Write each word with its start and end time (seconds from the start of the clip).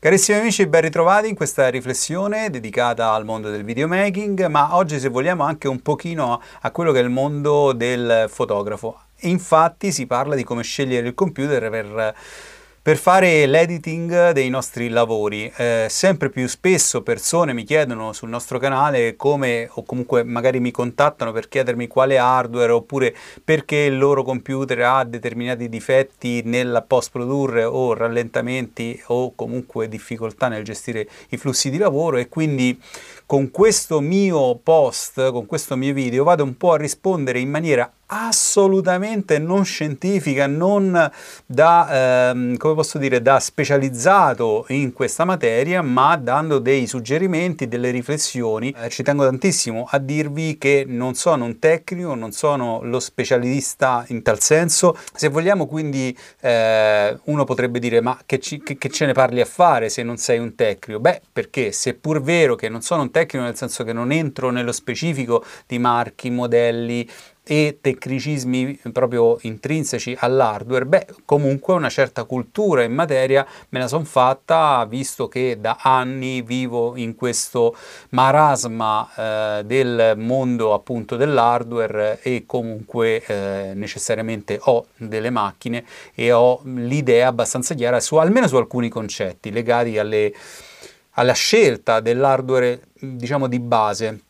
Carissimi 0.00 0.38
amici, 0.38 0.64
ben 0.68 0.82
ritrovati 0.82 1.28
in 1.28 1.34
questa 1.34 1.66
riflessione 1.66 2.50
dedicata 2.50 3.10
al 3.10 3.24
mondo 3.24 3.50
del 3.50 3.64
videomaking, 3.64 4.46
ma 4.46 4.76
oggi 4.76 5.00
se 5.00 5.08
vogliamo 5.08 5.42
anche 5.42 5.66
un 5.66 5.82
pochino 5.82 6.40
a 6.60 6.70
quello 6.70 6.92
che 6.92 7.00
è 7.00 7.02
il 7.02 7.10
mondo 7.10 7.72
del 7.72 8.26
fotografo. 8.28 9.00
Infatti 9.22 9.90
si 9.90 10.06
parla 10.06 10.36
di 10.36 10.44
come 10.44 10.62
scegliere 10.62 11.08
il 11.08 11.14
computer 11.14 11.68
per 11.68 12.14
per 12.88 12.96
fare 12.96 13.44
l'editing 13.44 14.30
dei 14.30 14.48
nostri 14.48 14.88
lavori. 14.88 15.52
Eh, 15.58 15.88
sempre 15.90 16.30
più 16.30 16.48
spesso 16.48 17.02
persone 17.02 17.52
mi 17.52 17.64
chiedono 17.64 18.14
sul 18.14 18.30
nostro 18.30 18.58
canale 18.58 19.14
come 19.14 19.68
o 19.70 19.82
comunque 19.82 20.22
magari 20.22 20.58
mi 20.58 20.70
contattano 20.70 21.30
per 21.30 21.50
chiedermi 21.50 21.86
quale 21.86 22.16
hardware 22.16 22.72
oppure 22.72 23.14
perché 23.44 23.76
il 23.76 23.98
loro 23.98 24.22
computer 24.22 24.80
ha 24.80 25.04
determinati 25.04 25.68
difetti 25.68 26.40
nel 26.46 26.82
post 26.86 27.10
produrre 27.10 27.64
o 27.64 27.92
rallentamenti 27.92 28.98
o 29.08 29.34
comunque 29.34 29.86
difficoltà 29.86 30.48
nel 30.48 30.64
gestire 30.64 31.06
i 31.28 31.36
flussi 31.36 31.68
di 31.68 31.76
lavoro 31.76 32.16
e 32.16 32.30
quindi 32.30 32.80
con 33.28 33.50
questo 33.50 34.00
mio 34.00 34.56
post, 34.56 35.32
con 35.32 35.44
questo 35.44 35.76
mio 35.76 35.92
video 35.92 36.24
vado 36.24 36.44
un 36.44 36.56
po' 36.56 36.72
a 36.72 36.76
rispondere 36.78 37.38
in 37.38 37.50
maniera 37.50 37.92
assolutamente 38.08 39.38
non 39.38 39.64
scientifica, 39.64 40.46
non 40.46 41.10
da, 41.44 42.30
ehm, 42.30 42.56
come 42.56 42.74
posso 42.74 42.98
dire, 42.98 43.20
da 43.20 43.38
specializzato 43.40 44.64
in 44.68 44.92
questa 44.92 45.24
materia, 45.24 45.82
ma 45.82 46.16
dando 46.16 46.58
dei 46.58 46.86
suggerimenti, 46.86 47.68
delle 47.68 47.90
riflessioni. 47.90 48.74
Eh, 48.78 48.88
ci 48.88 49.02
tengo 49.02 49.24
tantissimo 49.24 49.86
a 49.90 49.98
dirvi 49.98 50.56
che 50.56 50.84
non 50.86 51.14
sono 51.14 51.44
un 51.44 51.58
tecnico, 51.58 52.14
non 52.14 52.32
sono 52.32 52.80
lo 52.82 53.00
specialista 53.00 54.04
in 54.08 54.22
tal 54.22 54.40
senso. 54.40 54.96
Se 55.12 55.28
vogliamo 55.28 55.66
quindi, 55.66 56.16
eh, 56.40 57.18
uno 57.24 57.44
potrebbe 57.44 57.78
dire, 57.78 58.00
ma 58.00 58.18
che, 58.24 58.38
ci, 58.38 58.62
che, 58.62 58.78
che 58.78 58.88
ce 58.88 59.04
ne 59.06 59.12
parli 59.12 59.40
a 59.40 59.46
fare 59.46 59.90
se 59.90 60.02
non 60.02 60.16
sei 60.16 60.38
un 60.38 60.54
tecnico? 60.54 60.98
Beh, 61.00 61.20
perché 61.30 61.72
seppur 61.72 62.22
vero 62.22 62.54
che 62.54 62.70
non 62.70 62.80
sono 62.80 63.02
un 63.02 63.10
tecnico, 63.10 63.16
nel 63.32 63.56
senso 63.56 63.84
che 63.84 63.92
non 63.92 64.12
entro 64.12 64.50
nello 64.50 64.72
specifico 64.72 65.44
di 65.66 65.78
marchi, 65.78 66.30
modelli, 66.30 67.08
e 67.50 67.78
tecnicismi 67.80 68.78
proprio 68.92 69.38
intrinseci 69.40 70.14
all'hardware, 70.20 70.84
beh, 70.84 71.06
comunque 71.24 71.72
una 71.72 71.88
certa 71.88 72.24
cultura 72.24 72.82
in 72.82 72.92
materia 72.92 73.46
me 73.70 73.78
la 73.78 73.88
sono 73.88 74.04
fatta 74.04 74.84
visto 74.86 75.28
che 75.28 75.56
da 75.58 75.78
anni 75.80 76.42
vivo 76.42 76.94
in 76.96 77.14
questo 77.14 77.74
marasma 78.10 79.08
eh, 79.16 79.64
del 79.64 80.12
mondo 80.18 80.74
appunto 80.74 81.16
dell'hardware 81.16 82.20
e 82.20 82.44
comunque 82.44 83.24
eh, 83.24 83.72
necessariamente 83.74 84.58
ho 84.64 84.88
delle 84.98 85.30
macchine 85.30 85.86
e 86.14 86.30
ho 86.32 86.60
l'idea 86.64 87.28
abbastanza 87.28 87.74
chiara 87.74 87.98
su 87.98 88.16
almeno 88.16 88.46
su 88.46 88.56
alcuni 88.56 88.90
concetti 88.90 89.50
legati 89.50 89.96
alle, 89.96 90.34
alla 91.18 91.32
scelta 91.32 92.00
dell'hardware 92.00 92.80
diciamo 92.94 93.48
di 93.48 93.58
base 93.58 94.20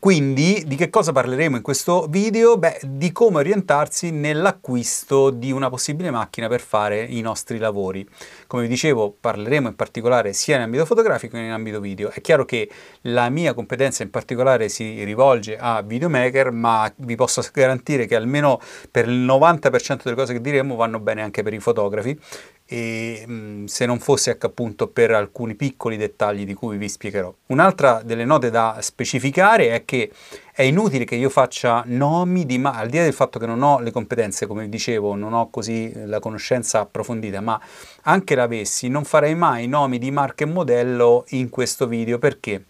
quindi 0.00 0.64
di 0.66 0.74
che 0.74 0.90
cosa 0.90 1.12
parleremo 1.12 1.54
in 1.54 1.62
questo 1.62 2.06
video? 2.10 2.58
Beh, 2.58 2.80
di 2.82 3.12
come 3.12 3.36
orientarsi 3.36 4.10
nell'acquisto 4.10 5.30
di 5.30 5.52
una 5.52 5.70
possibile 5.70 6.10
macchina 6.10 6.48
per 6.48 6.60
fare 6.60 7.04
i 7.04 7.20
nostri 7.20 7.58
lavori. 7.58 8.04
Come 8.48 8.62
vi 8.62 8.68
dicevo, 8.68 9.14
parleremo 9.20 9.68
in 9.68 9.76
particolare 9.76 10.32
sia 10.32 10.56
in 10.56 10.62
ambito 10.62 10.84
fotografico 10.86 11.36
che 11.36 11.44
in 11.44 11.52
ambito 11.52 11.78
video. 11.78 12.10
È 12.10 12.20
chiaro 12.20 12.44
che 12.44 12.68
la 13.02 13.28
mia 13.28 13.54
competenza 13.54 14.02
in 14.02 14.10
particolare 14.10 14.68
si 14.68 15.04
rivolge 15.04 15.56
a 15.56 15.82
videomaker, 15.82 16.50
ma 16.50 16.92
vi 16.96 17.14
posso 17.14 17.40
garantire 17.52 18.06
che 18.06 18.16
almeno 18.16 18.60
per 18.90 19.06
il 19.06 19.24
90% 19.24 20.00
delle 20.02 20.16
cose 20.16 20.32
che 20.32 20.40
diremo 20.40 20.74
vanno 20.74 20.98
bene 20.98 21.22
anche 21.22 21.44
per 21.44 21.54
i 21.54 21.60
fotografi 21.60 22.18
e 22.66 23.24
mh, 23.26 23.64
se 23.66 23.86
non 23.86 23.98
fosse 24.00 24.32
ecco, 24.32 24.46
appunto 24.46 24.88
per 24.88 25.12
alcuni 25.12 25.54
piccoli 25.54 25.96
dettagli 25.96 26.44
di 26.44 26.54
cui 26.54 26.76
vi 26.76 26.88
spiegherò. 26.88 27.32
Un'altra 27.46 28.02
delle 28.02 28.24
note 28.24 28.50
da 28.50 28.78
specificare 28.80 29.70
è 29.70 29.84
che 29.84 30.10
è 30.52 30.62
inutile 30.62 31.04
che 31.04 31.14
io 31.14 31.30
faccia 31.30 31.82
nomi 31.86 32.44
di 32.44 32.58
ma 32.58 32.72
al 32.72 32.88
di 32.88 32.96
là 32.96 33.04
del 33.04 33.12
fatto 33.12 33.38
che 33.38 33.46
non 33.46 33.62
ho 33.62 33.78
le 33.80 33.92
competenze, 33.92 34.46
come 34.46 34.68
dicevo, 34.68 35.14
non 35.14 35.32
ho 35.32 35.48
così 35.50 35.92
la 36.06 36.18
conoscenza 36.18 36.80
approfondita, 36.80 37.40
ma 37.40 37.60
anche 38.02 38.34
l'avessi, 38.34 38.88
non 38.88 39.04
farei 39.04 39.34
mai 39.34 39.68
nomi 39.68 39.98
di 39.98 40.10
marca 40.10 40.44
e 40.44 40.48
modello 40.48 41.24
in 41.28 41.48
questo 41.50 41.86
video 41.86 42.18
perché 42.18 42.64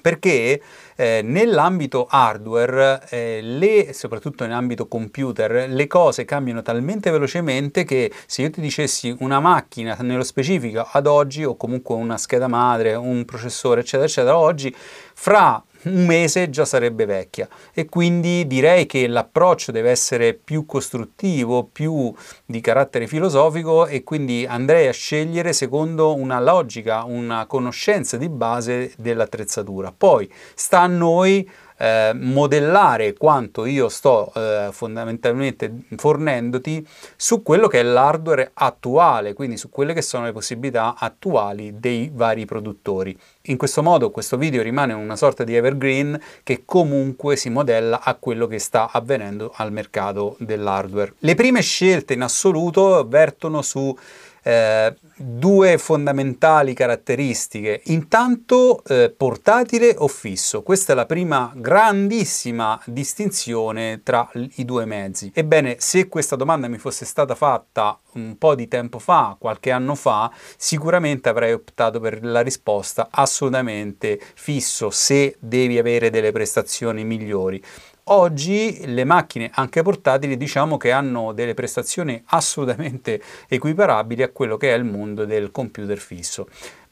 perché 0.00 0.60
eh, 0.96 1.20
nell'ambito 1.22 2.06
hardware, 2.08 3.06
eh, 3.10 3.40
le, 3.42 3.92
soprattutto 3.92 4.44
nell'ambito 4.44 4.86
computer, 4.86 5.68
le 5.68 5.86
cose 5.86 6.24
cambiano 6.24 6.62
talmente 6.62 7.10
velocemente 7.10 7.84
che 7.84 8.12
se 8.26 8.42
io 8.42 8.50
ti 8.50 8.60
dicessi 8.60 9.14
una 9.20 9.40
macchina 9.40 9.96
nello 10.00 10.24
specifico 10.24 10.86
ad 10.90 11.06
oggi 11.06 11.44
o 11.44 11.56
comunque 11.56 11.94
una 11.94 12.16
scheda 12.16 12.48
madre, 12.48 12.94
un 12.94 13.24
processore 13.24 13.80
eccetera 13.80 14.04
eccetera, 14.04 14.38
oggi 14.38 14.74
fra 14.76 15.62
un 15.84 16.04
mese 16.06 16.50
già 16.50 16.64
sarebbe 16.64 17.04
vecchia 17.04 17.48
e 17.72 17.86
quindi 17.86 18.46
direi 18.46 18.86
che 18.86 19.06
l'approccio 19.06 19.72
deve 19.72 19.90
essere 19.90 20.34
più 20.34 20.66
costruttivo, 20.66 21.68
più 21.70 22.12
di 22.44 22.60
carattere 22.60 23.06
filosofico 23.06 23.86
e 23.86 24.02
quindi 24.02 24.46
andrei 24.46 24.88
a 24.88 24.92
scegliere 24.92 25.52
secondo 25.52 26.14
una 26.14 26.40
logica, 26.40 27.04
una 27.04 27.46
conoscenza 27.46 28.16
di 28.16 28.28
base 28.28 28.92
dell'attrezzatura. 28.96 29.92
Poi 29.96 30.30
sta 30.54 30.80
a 30.80 30.86
noi 30.86 31.48
eh, 31.84 32.12
modellare 32.14 33.12
quanto 33.12 33.66
io 33.66 33.90
sto 33.90 34.32
eh, 34.34 34.68
fondamentalmente 34.72 35.70
fornendoti 35.96 36.86
su 37.14 37.42
quello 37.42 37.68
che 37.68 37.80
è 37.80 37.82
l'hardware 37.82 38.52
attuale, 38.54 39.34
quindi 39.34 39.58
su 39.58 39.68
quelle 39.68 39.92
che 39.92 40.00
sono 40.00 40.24
le 40.24 40.32
possibilità 40.32 40.94
attuali 40.98 41.78
dei 41.78 42.10
vari 42.12 42.46
produttori. 42.46 43.14
In 43.48 43.58
questo 43.58 43.82
modo 43.82 44.10
questo 44.10 44.38
video 44.38 44.62
rimane 44.62 44.94
una 44.94 45.16
sorta 45.16 45.44
di 45.44 45.54
evergreen 45.54 46.18
che 46.42 46.62
comunque 46.64 47.36
si 47.36 47.50
modella 47.50 48.00
a 48.02 48.14
quello 48.14 48.46
che 48.46 48.58
sta 48.58 48.88
avvenendo 48.90 49.52
al 49.54 49.70
mercato 49.70 50.36
dell'hardware. 50.38 51.12
Le 51.18 51.34
prime 51.34 51.60
scelte 51.60 52.14
in 52.14 52.22
assoluto 52.22 53.06
vertono 53.06 53.60
su 53.60 53.94
eh, 54.44 54.94
due 55.16 55.78
fondamentali 55.78 56.74
caratteristiche. 56.74 57.80
Intanto 57.84 58.82
eh, 58.84 59.12
portatile 59.16 59.94
o 59.98 60.06
fisso. 60.06 60.62
Questa 60.62 60.92
è 60.92 60.96
la 60.96 61.06
prima 61.06 61.50
grandissima 61.54 62.80
distinzione 62.84 64.02
tra 64.02 64.28
i 64.56 64.64
due 64.64 64.84
mezzi. 64.84 65.32
Ebbene, 65.34 65.76
se 65.78 66.08
questa 66.08 66.36
domanda 66.36 66.68
mi 66.68 66.78
fosse 66.78 67.04
stata 67.04 67.34
fatta 67.34 67.98
un 68.12 68.36
po' 68.38 68.54
di 68.54 68.68
tempo 68.68 68.98
fa, 68.98 69.36
qualche 69.38 69.70
anno 69.70 69.94
fa, 69.94 70.30
sicuramente 70.56 71.28
avrei 71.28 71.52
optato 71.52 71.98
per 71.98 72.24
la 72.24 72.42
risposta 72.42 73.08
assolutamente 73.10 74.20
fisso 74.34 74.90
se 74.90 75.36
devi 75.40 75.78
avere 75.78 76.10
delle 76.10 76.32
prestazioni 76.32 77.04
migliori. 77.04 77.62
Oggi 78.06 78.82
le 78.84 79.04
macchine 79.04 79.50
anche 79.54 79.80
portatili 79.80 80.36
diciamo 80.36 80.76
che 80.76 80.90
hanno 80.90 81.32
delle 81.32 81.54
prestazioni 81.54 82.22
assolutamente 82.26 83.22
equiparabili 83.48 84.22
a 84.22 84.28
quello 84.28 84.58
che 84.58 84.74
è 84.74 84.76
il 84.76 84.84
mondo 84.84 85.24
del 85.24 85.50
computer 85.50 85.96
fisso. 85.96 86.46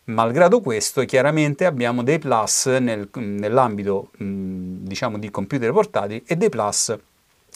Malgrado 0.05 0.63
questo, 0.63 1.05
chiaramente 1.05 1.67
abbiamo 1.67 2.03
dei 2.03 2.19
plus 2.19 2.65
nel, 2.65 3.11
nell'ambito 3.13 4.11
diciamo 4.17 5.19
di 5.19 5.31
computer 5.31 5.71
portatili 5.71 6.23
e 6.27 6.35
dei 6.37 6.49
plus 6.49 6.97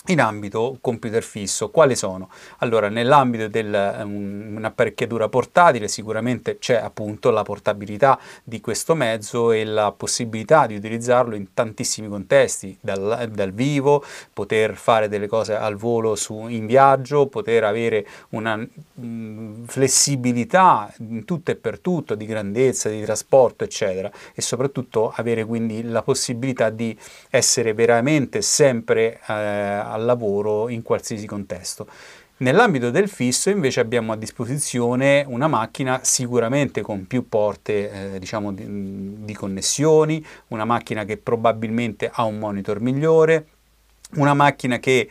in 0.07 0.21
ambito 0.21 0.79
computer 0.81 1.23
fisso. 1.23 1.71
Quali 1.71 1.97
sono? 1.97 2.29
Allora, 2.59 2.89
nell'ambito 2.89 3.49
di 3.49 3.61
um, 3.61 4.55
un'apparecchiatura 4.57 5.29
portatile 5.29 5.89
sicuramente 5.89 6.59
c'è 6.59 6.77
appunto 6.77 7.31
la 7.31 7.43
portabilità 7.43 8.19
di 8.45 8.61
questo 8.61 8.95
mezzo 8.95 9.53
e 9.53 9.65
la 9.65 9.93
possibilità 9.93 10.67
di 10.67 10.77
utilizzarlo 10.77 11.35
in 11.35 11.53
tantissimi 11.55 12.09
contesti, 12.09 12.77
dal, 12.81 13.31
dal 13.33 13.53
vivo, 13.53 14.05
poter 14.33 14.75
fare 14.75 15.09
delle 15.09 15.27
cose 15.27 15.57
al 15.57 15.77
volo 15.77 16.15
su, 16.15 16.47
in 16.49 16.67
viaggio, 16.67 17.27
poter 17.27 17.65
avere 17.65 18.07
una 18.31 18.57
mh, 18.57 19.65
flessibilità 19.67 20.93
in 20.99 21.25
tutto 21.25 21.51
e 21.51 21.57
per 21.57 21.81
tutto, 21.81 22.15
di 22.15 22.27
grandezza, 22.27 22.89
di 22.89 23.03
trasporto, 23.03 23.65
eccetera, 23.65 24.11
e 24.35 24.43
soprattutto 24.43 25.13
avere 25.15 25.45
quindi 25.45 25.83
la 25.83 26.03
possibilità 26.03 26.71
di 26.71 26.97
essere 27.31 27.75
veramente 27.75 28.43
sempre 28.43 29.21
eh, 29.27 29.33
al 29.97 30.05
lavoro 30.05 30.69
in 30.69 30.83
qualsiasi 30.83 31.27
contesto. 31.27 31.87
Nell'ambito 32.39 32.91
del 32.91 33.09
fisso 33.09 33.49
invece 33.49 33.81
abbiamo 33.81 34.13
a 34.13 34.17
disposizione 34.17 35.25
una 35.27 35.49
macchina 35.49 36.01
sicuramente 36.03 36.83
con 36.83 37.07
più 37.07 37.29
porte 37.29 38.15
eh, 38.15 38.19
diciamo 38.19 38.53
di, 38.53 39.25
di 39.25 39.33
connessioni, 39.33 40.25
una 40.49 40.67
macchina 40.67 41.05
che 41.05 41.17
probabilmente 41.17 42.11
ha 42.13 42.25
un 42.25 42.39
monitor 42.39 42.81
migliore, 42.81 43.47
una 44.17 44.35
macchina 44.35 44.79
che 44.79 45.09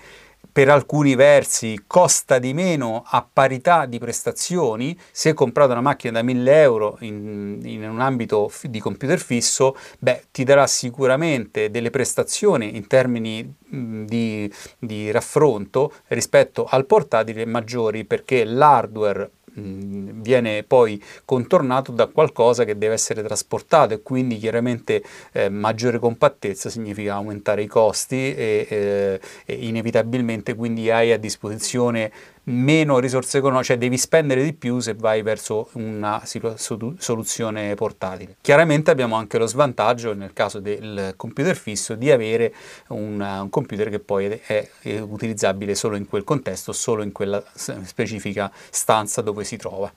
per 0.56 0.70
alcuni 0.70 1.16
versi 1.16 1.84
costa 1.86 2.40
di 2.40 2.54
meno 2.54 3.04
a 3.06 3.28
parità 3.30 3.86
di 3.86 4.00
prestazioni. 4.00 4.98
Se 5.12 5.34
comprate 5.34 5.74
una 5.74 5.82
macchina 5.82 6.14
da 6.14 6.24
1000 6.24 6.62
euro 6.62 6.96
in, 7.02 7.60
in 7.62 7.84
un 7.84 8.00
ambito 8.00 8.50
di 8.62 8.80
computer 8.80 9.20
fisso, 9.20 9.76
beh, 10.00 10.28
ti 10.32 10.46
darà 10.46 10.66
sicuramente 10.66 11.70
delle 11.70 11.90
prestazioni 11.90 12.78
in 12.78 12.88
termini 12.88 13.54
di, 13.68 14.50
di 14.80 15.12
raffronto 15.12 15.92
rispetto 16.08 16.66
al 16.70 16.86
portatile 16.86 17.46
maggiori 17.46 18.06
perché 18.06 18.46
l'hardware 18.46 19.32
viene 19.56 20.64
poi 20.64 21.02
contornato 21.24 21.92
da 21.92 22.08
qualcosa 22.08 22.64
che 22.66 22.78
deve 22.78 22.94
essere 22.94 23.24
trasportato 23.24 23.94
e 23.94 24.02
quindi 24.02 24.38
chiaramente 24.38 25.04
eh, 25.32 25.50
maggiore 25.50 26.00
compattezza 26.00 26.70
significa 26.70 27.14
aumentare 27.14 27.64
i 27.64 27.68
costi 27.68 28.36
e, 28.36 28.68
eh, 28.70 29.20
e 29.46 29.54
inevitabilmente 29.66 30.56
quindi 30.56 30.90
hai 30.90 31.12
a 31.12 31.18
disposizione 31.18 32.12
meno 32.46 33.00
risorse 33.00 33.38
economiche, 33.38 33.68
cioè 33.68 33.78
devi 33.78 33.98
spendere 33.98 34.44
di 34.44 34.54
più 34.54 34.80
se 34.80 34.94
vai 34.94 35.22
verso 35.22 35.70
una 35.74 36.24
soluzione 36.26 37.76
portatile. 37.76 38.36
Chiaramente 38.42 38.92
abbiamo 38.92 39.16
anche 39.16 39.38
lo 39.38 39.48
svantaggio 39.48 40.14
nel 40.14 40.34
caso 40.34 40.60
del 40.60 41.14
computer 41.16 41.56
fisso 41.56 41.96
di 41.96 42.12
avere 42.12 42.54
un, 42.90 43.20
un 43.20 43.50
computer 43.50 43.90
che 43.90 44.00
poi 44.00 44.26
è, 44.46 44.70
è 44.82 45.00
utilizzabile 45.00 45.76
solo 45.76 45.96
in 45.96 46.08
quel 46.08 46.24
contesto, 46.24 46.74
solo 46.74 47.04
in 47.04 47.12
quella 47.12 47.44
specifica 47.54 48.52
stanza 48.70 49.22
dove 49.22 49.44
si 49.44 49.58
trova. 49.58 49.92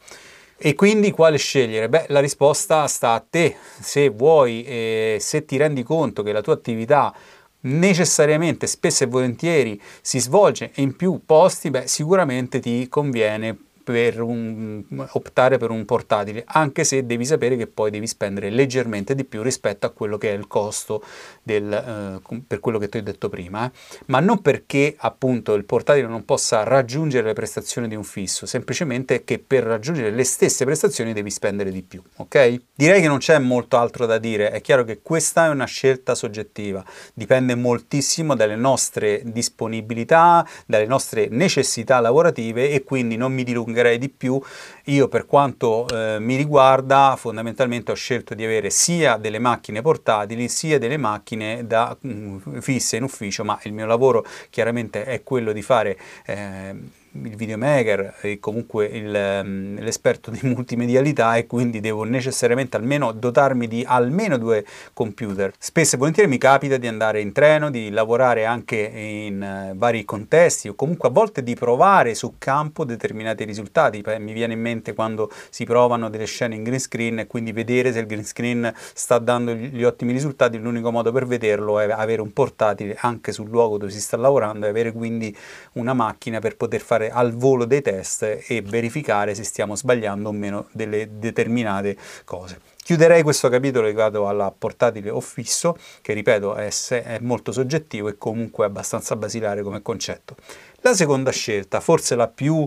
E 0.61 0.75
quindi 0.75 1.13
quale 1.13 1.39
scegliere? 1.39 1.89
Beh, 1.89 2.07
la 2.09 2.19
risposta 2.19 2.85
sta 2.89 3.13
a 3.13 3.21
te. 3.21 3.55
Se 3.79 4.09
vuoi, 4.09 4.65
eh, 4.65 5.19
se 5.21 5.45
ti 5.45 5.57
rendi 5.57 5.85
conto 5.85 6.25
che 6.25 6.33
la 6.33 6.41
tua 6.41 6.55
attività 6.55 7.15
necessariamente 7.61 8.67
spesso 8.67 9.05
e 9.05 9.07
volentieri 9.07 9.81
si 10.01 10.21
svolge 10.21 10.73
in 10.77 10.97
più 10.97 11.21
posti, 11.25 11.71
beh, 11.71 11.87
sicuramente 11.87 12.61
ti 12.61 12.89
conviene 12.89 13.57
per 13.93 14.21
un, 14.21 14.85
optare 15.13 15.57
per 15.57 15.71
un 15.71 15.87
portatile, 15.87 16.45
anche 16.47 16.85
se 16.85 17.07
devi 17.07 17.25
sapere 17.25 17.57
che 17.57 17.67
poi 17.67 17.91
devi 17.91 18.07
spendere 18.07 18.51
leggermente 18.51 19.15
di 19.15 19.25
più 19.25 19.43
rispetto 19.43 19.87
a 19.87 19.91
quello 19.91 20.19
che 20.19 20.31
è 20.31 20.37
il 20.37 20.47
costo 20.47 21.03
del, 21.43 22.21
eh, 22.23 22.41
per 22.47 22.61
quello 22.61 22.79
che 22.79 22.91
ti 22.91 22.99
ho 22.99 23.03
detto 23.03 23.31
prima, 23.31 23.65
eh. 23.65 23.71
ma 24.07 24.21
non 24.21 24.43
perché 24.43 24.95
appunto 24.99 25.55
il 25.55 25.65
portatile 25.65 26.07
non 26.07 26.27
possa 26.27 26.65
raggiungere 26.65 27.29
le 27.29 27.33
prestazioni 27.33 27.89
di 27.89 27.95
un 27.95 28.05
fisso, 28.05 28.45
semplicemente 28.45 29.25
che 29.25 29.39
per 29.39 29.65
raggiungere 29.65 30.11
le 30.11 30.25
stesse 30.25 30.67
prestazioni 30.67 31.15
devi 31.15 31.31
spendere 31.31 31.71
di 31.71 31.83
più, 31.83 32.03
ok? 32.17 32.61
Direi 32.75 33.01
che 33.01 33.09
non 33.09 33.19
c'è 33.19 33.39
molto 33.39 33.79
altro 33.79 34.05
da 34.05 34.19
dire, 34.19 34.51
è 34.51 34.61
chiaro 34.61 34.85
che 34.85 35.01
questa 35.03 35.47
è 35.47 35.49
una 35.49 35.65
scelta 35.65 36.15
soggettiva, 36.15 36.85
dipende 37.15 37.55
moltissimo 37.55 38.37
dalle 38.37 38.57
nostre 38.57 39.23
disponibilità, 39.25 40.47
dalle 40.67 40.87
nostre 40.87 41.29
necessità 41.31 42.01
lavorative 42.01 42.71
e 42.71 42.85
quindi 42.85 43.17
non 43.17 43.33
mi 43.33 43.45
dilungherò 43.45 43.77
dilungherei 43.79 43.99
di 43.99 44.09
più, 44.09 44.41
io 44.85 45.09
per 45.09 45.27
quanto 45.27 45.87
eh, 45.89 46.19
mi 46.19 46.37
riguarda 46.37 47.15
fondamentalmente 47.17 47.93
ho 47.93 47.95
scelto 47.95 48.35
di 48.35 48.45
avere 48.45 48.71
sia 48.71 49.17
delle 49.17 49.39
macchine 49.39 49.83
portatili 49.83 50.49
sia 50.49 50.79
delle 50.79 50.97
macchine 50.97 51.67
da 51.67 51.97
mh, 51.99 52.11
mm, 52.11 52.59
fisse 52.59 52.97
in 52.97 53.05
ufficio, 53.05 53.45
ma 53.45 53.59
il 53.63 53.73
mio 53.73 53.87
lavoro 53.87 54.25
chiaramente 54.51 55.05
è 55.05 55.23
quello 55.23 55.53
di 55.53 55.63
fare 55.63 55.99
eh, 56.27 56.75
il 57.13 57.37
videomaker 57.37 58.17
e 58.21 58.39
comunque 58.39 58.91
ehm, 58.91 59.81
l'esperto 59.81 60.31
di 60.31 60.41
multimedialità 60.43 61.37
e 61.37 61.47
quindi 61.47 61.81
devo 61.81 62.05
necessariamente 62.05 62.77
almeno 62.77 63.13
dotarmi 63.13 63.67
di 63.67 63.85
almeno 63.87 64.37
due 64.37 64.65
computer. 64.93 65.53
Spesso 65.59 65.95
e 65.95 65.99
volentieri 65.99 66.29
mi 66.29 66.39
capita 66.39 66.77
di 66.77 66.87
andare 66.87 67.21
in 67.21 67.33
treno, 67.33 67.71
di 67.71 67.91
lavorare 67.91 68.45
anche 68.45 68.77
in 68.77 69.71
uh, 69.73 69.77
vari 69.77 70.05
contesti 70.05 70.69
o 70.69 70.75
comunque 70.75 71.09
a 71.09 71.13
volte 71.13 71.43
di 71.43 71.55
provare 71.55 72.15
su 72.15 72.35
campo 72.39 72.85
determinati 72.85 73.45
risultati. 73.45 74.03
Mi 74.19 74.33
viene 74.33 74.53
in 74.53 74.61
mente 74.61 74.95
quando 74.95 75.31
si 75.51 75.65
provano 75.65 76.11
delle 76.11 76.27
scene 76.27 76.55
in 76.55 76.63
green 76.63 76.81
screen 76.81 77.19
e 77.21 77.27
quindi 77.27 77.53
vedere 77.53 77.93
se 77.93 78.01
il 78.01 78.07
green 78.07 78.25
screen 78.25 78.73
sta 78.77 79.19
dando 79.19 79.55
gli 79.55 79.85
ottimi 79.85 80.13
risultati, 80.13 80.59
l'unico 80.59 80.91
modo 80.91 81.13
per 81.13 81.27
vederlo 81.27 81.79
è 81.81 81.91
avere 81.91 82.21
un 82.21 82.33
portatile 82.33 82.97
anche 83.01 83.33
sul 83.33 83.49
luogo 83.49 83.79
dove 83.79 83.93
si 83.93 84.01
sta 84.01 84.17
lavorando 84.17 84.67
e 84.67 84.69
avere 84.69 84.93
quindi 84.93 85.35
una 85.73 85.95
macchina 85.95 86.39
per 86.41 86.57
poter 86.57 86.81
fare 86.81 86.98
al 87.07 87.35
volo 87.35 87.65
dei 87.65 87.83
test 87.83 88.23
e 88.47 88.63
verificare 88.63 89.35
se 89.35 89.45
stiamo 89.45 89.77
sbagliando 89.77 90.29
o 90.29 90.33
meno 90.33 90.67
delle 90.73 91.09
determinate 91.19 91.97
cose. 92.25 92.61
Chiuderei 92.83 93.23
questo 93.23 93.49
capitolo 93.49 93.87
legato 93.87 94.27
alla 94.29 94.51
portatile 94.51 95.11
o 95.11 95.21
fisso, 95.21 95.77
che 96.01 96.15
ripeto 96.15 96.55
è, 96.55 96.71
è 96.89 97.19
molto 97.21 97.53
soggettivo 97.53 98.09
e 98.09 98.17
comunque 98.17 98.65
abbastanza 98.65 99.15
basilare 99.15 99.63
come 99.63 99.83
concetto. 99.83 100.37
La 100.81 100.95
seconda 100.95 101.31
scelta, 101.31 101.81
forse 101.81 102.15
la 102.15 102.29
più, 102.29 102.67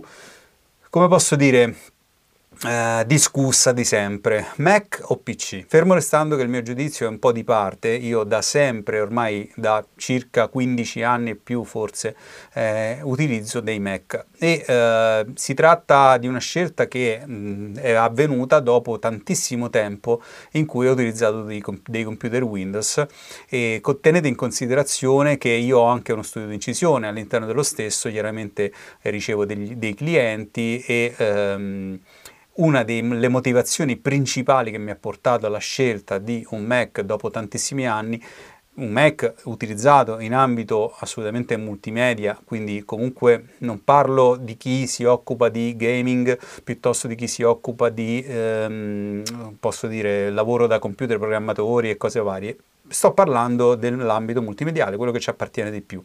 come 0.89 1.07
posso 1.07 1.35
dire, 1.35 1.75
eh, 2.63 3.03
discussa 3.07 3.71
di 3.71 3.83
sempre, 3.83 4.45
Mac 4.57 4.99
o 5.05 5.17
PC? 5.17 5.65
Fermo 5.67 5.95
restando 5.95 6.35
che 6.35 6.43
il 6.43 6.49
mio 6.49 6.61
giudizio 6.61 7.07
è 7.07 7.09
un 7.09 7.17
po' 7.17 7.31
di 7.31 7.43
parte, 7.43 7.89
io 7.89 8.23
da 8.23 8.43
sempre, 8.43 8.99
ormai 8.99 9.51
da 9.55 9.83
circa 9.95 10.47
15 10.47 11.01
anni 11.01 11.31
e 11.31 11.35
più 11.35 11.63
forse, 11.63 12.15
eh, 12.53 12.99
utilizzo 13.01 13.61
dei 13.61 13.79
Mac 13.79 14.25
e 14.37 14.63
eh, 14.67 15.25
si 15.33 15.55
tratta 15.55 16.17
di 16.17 16.27
una 16.27 16.39
scelta 16.39 16.87
che 16.87 17.25
mh, 17.25 17.79
è 17.79 17.93
avvenuta 17.93 18.59
dopo 18.59 18.99
tantissimo 18.99 19.71
tempo 19.71 20.21
in 20.51 20.67
cui 20.67 20.87
ho 20.87 20.91
utilizzato 20.91 21.41
dei, 21.41 21.63
dei 21.87 22.03
computer 22.03 22.43
Windows 22.43 23.03
e 23.49 23.79
co- 23.81 23.97
tenete 23.97 24.27
in 24.27 24.35
considerazione 24.35 25.39
che 25.39 25.49
io 25.49 25.79
ho 25.79 25.85
anche 25.85 26.13
uno 26.13 26.21
studio 26.21 26.47
di 26.49 26.53
incisione 26.53 27.07
all'interno 27.07 27.47
dello 27.47 27.63
stesso, 27.63 28.09
chiaramente 28.09 28.71
ricevo 29.01 29.45
degli, 29.45 29.73
dei 29.75 29.95
clienti 29.95 30.83
e 30.85 31.15
ehm, 31.17 31.99
una 32.55 32.83
delle 32.83 33.29
motivazioni 33.29 33.95
principali 33.97 34.71
che 34.71 34.77
mi 34.77 34.91
ha 34.91 34.95
portato 34.95 35.45
alla 35.45 35.59
scelta 35.59 36.17
di 36.17 36.45
un 36.49 36.63
Mac 36.65 37.01
dopo 37.01 37.29
tantissimi 37.29 37.87
anni, 37.87 38.21
un 38.73 38.89
Mac 38.89 39.33
utilizzato 39.43 40.19
in 40.19 40.33
ambito 40.33 40.93
assolutamente 40.99 41.57
multimedia, 41.57 42.39
quindi 42.43 42.83
comunque 42.83 43.55
non 43.59 43.83
parlo 43.83 44.37
di 44.37 44.57
chi 44.57 44.87
si 44.87 45.03
occupa 45.03 45.49
di 45.49 45.75
gaming 45.75 46.37
piuttosto 46.63 47.07
di 47.07 47.15
chi 47.15 47.27
si 47.27 47.43
occupa 47.43 47.89
di, 47.89 48.23
ehm, 48.25 49.23
posso 49.59 49.87
dire, 49.87 50.29
lavoro 50.29 50.67
da 50.67 50.79
computer, 50.79 51.17
programmatori 51.17 51.89
e 51.89 51.97
cose 51.97 52.21
varie, 52.21 52.57
sto 52.87 53.13
parlando 53.13 53.75
dell'ambito 53.75 54.41
multimediale, 54.41 54.97
quello 54.97 55.11
che 55.11 55.19
ci 55.19 55.29
appartiene 55.29 55.71
di 55.71 55.81
più. 55.81 56.03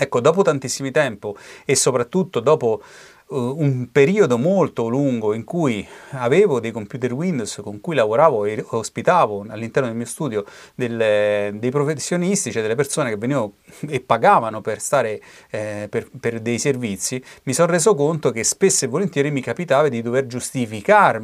Ecco, 0.00 0.20
dopo 0.20 0.42
tantissimo 0.42 0.90
tempo 0.90 1.36
e 1.64 1.74
soprattutto 1.74 2.40
dopo 2.40 2.82
uh, 3.28 3.54
un 3.58 3.88
periodo 3.90 4.38
molto 4.38 4.88
lungo 4.88 5.34
in 5.34 5.44
cui 5.44 5.86
avevo 6.10 6.60
dei 6.60 6.70
computer 6.70 7.12
Windows 7.12 7.60
con 7.62 7.80
cui 7.80 7.94
lavoravo 7.94 8.44
e 8.44 8.64
ospitavo 8.66 9.46
all'interno 9.48 9.88
del 9.88 9.96
mio 9.96 10.06
studio 10.06 10.44
delle, 10.74 11.52
dei 11.54 11.70
professionisti, 11.70 12.52
cioè 12.52 12.62
delle 12.62 12.74
persone 12.74 13.10
che 13.10 13.16
venivano 13.16 13.54
e 13.88 14.00
pagavano 14.00 14.60
per 14.60 14.80
stare 14.80 15.20
eh, 15.50 15.86
per, 15.90 16.08
per, 16.18 16.40
dei 16.40 16.58
servizi, 16.58 17.22
mi 17.44 17.52
sono 17.52 17.70
reso 17.70 17.94
conto 17.94 18.30
che 18.30 18.44
spesso 18.44 18.84
e 18.84 18.88
volentieri 18.88 19.30
mi 19.30 19.40
capitava 19.40 19.88
di 19.88 20.02
dover 20.02 20.26
giustificare, 20.26 21.20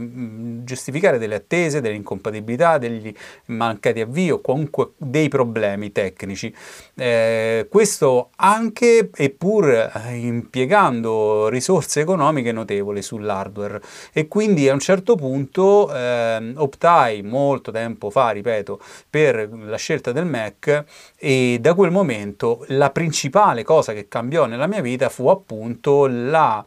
giustificare 0.65 1.19
delle 1.19 1.37
attese, 1.37 1.81
delle 1.81 1.95
incompatibilità, 1.95 2.79
degli 2.79 3.13
mancati 3.47 4.01
avvii 4.01 4.31
o 4.33 4.41
comunque 4.41 4.93
dei 4.97 5.29
problemi 5.29 5.93
tecnici. 5.93 6.55
Eh, 6.95 7.67
questo 7.71 8.31
anche 8.37 9.11
e 9.15 9.31
pur 9.31 9.69
eh, 9.69 10.15
impiegando 10.15 11.49
risorse 11.49 11.94
risorse 11.95 12.01
economiche 12.01 12.53
notevoli 12.53 13.03
sull'hardware. 13.03 13.81
E 14.13 14.27
quindi 14.27 14.69
a 14.69 14.73
un 14.73 14.81
certo 14.81 15.15
punto 15.15 15.95
eh, 15.95 16.53
optai 16.57 17.23
molto 17.23 17.71
tempo 17.71 18.11
fa, 18.11 18.31
ripeto, 18.31 18.81
per 19.09 19.49
la 19.53 19.77
scelta 19.77 20.11
del 20.13 20.27
Mac 20.27 20.85
e 21.17 21.59
da 21.61 21.75
quel 21.75 21.91
momento 21.91 22.65
la 22.69 22.91
principale 22.91 23.63
cosa 23.63 23.93
che 23.93 24.09
cambiò 24.09 24.47
nella 24.47 24.67
mia 24.67 24.83
vita 24.83 25.09
fu 25.09 25.29
appunto 25.29 26.07
la 26.07 26.65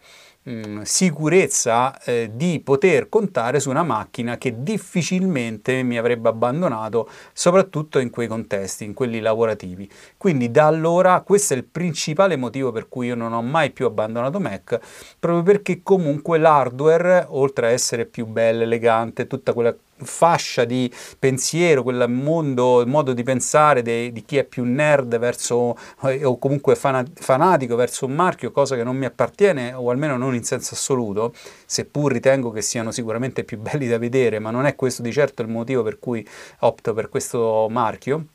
Mm, 0.50 0.84
sicurezza 0.84 2.02
eh, 2.04 2.32
di 2.34 2.62
poter 2.64 3.10
contare 3.10 3.60
su 3.60 3.70
una 3.70 3.84
macchina 3.84 4.38
che 4.38 4.64
difficilmente 4.64 5.84
mi 5.84 5.98
avrebbe 5.98 6.30
abbandonato, 6.30 7.10
soprattutto 7.34 8.00
in 8.00 8.10
quei 8.10 8.28
contesti, 8.28 8.86
in 8.86 8.94
quelli 8.94 9.20
lavorativi. 9.20 9.90
Quindi 10.16 10.50
da 10.50 10.68
allora 10.68 11.20
questo 11.20 11.54
è 11.54 11.58
il 11.58 11.66
principale 11.66 12.38
motivo 12.38 12.72
per 12.72 12.88
cui 12.88 13.08
io 13.08 13.16
non 13.16 13.34
ho 13.34 13.42
mai 13.42 13.72
più 13.72 13.88
abbandonato 13.88 14.40
Mac, 14.40 14.80
proprio 15.20 15.44
perché 15.44 15.82
comunque 15.84 16.38
l'hardware, 16.38 17.26
oltre 17.28 17.68
a 17.68 17.72
essere 17.72 18.06
più 18.06 18.26
bello, 18.26 18.64
elegante, 18.64 19.28
tutta 19.28 19.52
quella 19.52 19.76
fascia 20.04 20.66
di 20.66 20.92
pensiero, 21.18 21.84
quel 21.84 22.10
mondo, 22.10 22.84
modo 22.86 23.14
di 23.14 23.24
pensare 23.24 23.82
de, 23.82 24.12
di 24.12 24.24
chi 24.24 24.38
è 24.38 24.44
più 24.44 24.64
nerd 24.64 25.18
verso, 25.18 25.78
eh, 26.04 26.24
o 26.24 26.38
comunque 26.38 26.76
fanatico 26.76 27.76
verso 27.76 28.06
un 28.06 28.14
marchio, 28.14 28.52
cosa 28.52 28.76
che 28.76 28.84
non 28.84 28.98
mi 28.98 29.06
appartiene, 29.06 29.74
o 29.74 29.90
almeno 29.90 30.18
non 30.18 30.36
in 30.36 30.44
senso 30.44 30.74
assoluto, 30.74 31.34
seppur 31.66 32.12
ritengo 32.12 32.52
che 32.52 32.62
siano 32.62 32.92
sicuramente 32.92 33.44
più 33.44 33.58
belli 33.58 33.88
da 33.88 33.98
vedere, 33.98 34.40
ma 34.40 34.52
non 34.52 34.66
è 34.66 34.76
questo 34.76 35.02
di 35.02 35.12
certo 35.12 35.42
il 35.42 35.48
motivo 35.48 35.84
per 35.84 36.00
cui 36.00 36.26
opto 36.60 36.94
per 36.94 37.10
questo 37.10 37.68
marchio 37.70 38.26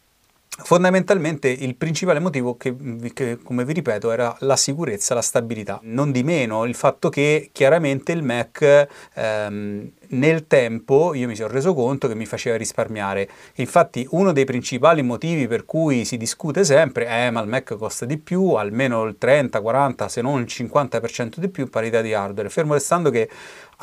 Fondamentalmente 0.54 1.49
il 1.49 1.76
principale 1.76 2.19
motivo 2.19 2.59
che, 2.59 2.76
che, 3.14 3.38
come 3.42 3.64
vi 3.64 3.73
ripeto, 3.73 4.11
era 4.12 4.37
la 4.40 4.57
sicurezza, 4.57 5.14
la 5.14 5.23
stabilità. 5.23 5.81
Non 5.85 6.12
di 6.12 6.23
meno 6.23 6.66
il 6.66 6.75
fatto 6.75 7.09
che 7.09 7.49
chiaramente 7.52 8.12
il 8.12 8.23
Mac 8.23 8.87
ehm, 9.14 9.90
nel 10.12 10.47
tempo 10.47 11.14
io 11.14 11.26
mi 11.26 11.37
sono 11.37 11.52
reso 11.52 11.75
conto 11.75 12.09
che 12.09 12.14
mi 12.14 12.26
faceva 12.26 12.57
risparmiare. 12.57 13.28
Infatti 13.57 14.07
uno 14.11 14.33
dei 14.33 14.45
principali 14.45 15.02
motivi 15.02 15.47
per 15.47 15.64
cui 15.64 16.04
si 16.04 16.16
discute 16.16 16.64
sempre 16.64 17.07
è 17.07 17.26
eh, 17.26 17.31
ma 17.31 17.40
il 17.40 17.49
Mac 17.49 17.76
costa 17.76 18.04
di 18.04 18.19
più, 18.19 18.52
almeno 18.52 19.04
il 19.04 19.16
30, 19.19 19.61
40, 19.61 20.09
se 20.09 20.23
non 20.23 20.40
il 20.40 20.47
50% 20.49 21.38
di 21.38 21.49
più 21.49 21.64
in 21.64 21.71
parità 21.71 22.00
di 22.00 22.12
hardware. 22.12 22.49
Fermo 22.49 22.75
restando 22.75 23.11
che 23.11 23.28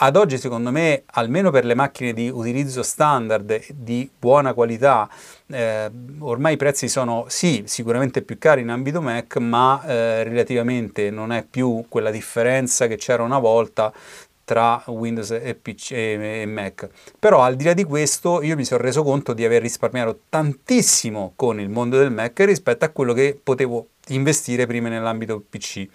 ad 0.01 0.15
oggi 0.15 0.37
secondo 0.37 0.71
me, 0.71 1.03
almeno 1.05 1.51
per 1.51 1.65
le 1.65 1.75
macchine 1.75 2.13
di 2.13 2.29
utilizzo 2.29 2.83
standard 2.83 3.61
di 3.73 4.09
buona 4.17 4.53
qualità, 4.53 5.09
eh, 5.47 5.91
ormai 6.19 6.53
i 6.53 6.57
prezzi 6.57 6.87
sono 6.87 7.25
sì 7.27 7.63
sicuramente 7.65 8.21
più 8.21 8.37
cari 8.37 8.61
in 8.61 8.69
ambito 8.69 9.01
Mac, 9.01 9.35
ma 9.37 9.83
eh, 9.85 10.23
relativamente 10.23 11.09
non 11.09 11.33
è 11.33 11.43
più 11.43 11.85
quella 11.89 12.11
differenza 12.11 12.87
che 12.87 12.95
c'era 12.95 13.23
una 13.23 13.39
volta 13.39 13.91
tra 14.49 14.81
Windows 14.87 15.29
e, 15.29 15.53
PC, 15.53 15.91
e, 15.91 16.43
Mac. 16.47 16.89
Però 17.19 17.43
al 17.43 17.55
di 17.55 17.65
là 17.65 17.73
di 17.73 17.83
questo 17.83 18.41
io 18.41 18.55
mi 18.55 18.65
sono 18.65 18.81
reso 18.81 19.03
conto 19.03 19.33
di 19.33 19.45
aver 19.45 19.61
risparmiato 19.61 20.21
tantissimo 20.27 21.33
con 21.35 21.59
il 21.59 21.69
mondo 21.69 21.99
del 21.99 22.11
Mac 22.11 22.39
rispetto 22.39 22.83
a 22.83 22.89
quello 22.89 23.13
che 23.13 23.39
potevo 23.41 23.89
investire 24.07 24.65
prima 24.65 24.89
nell'ambito 24.89 25.39
PC. 25.47 25.87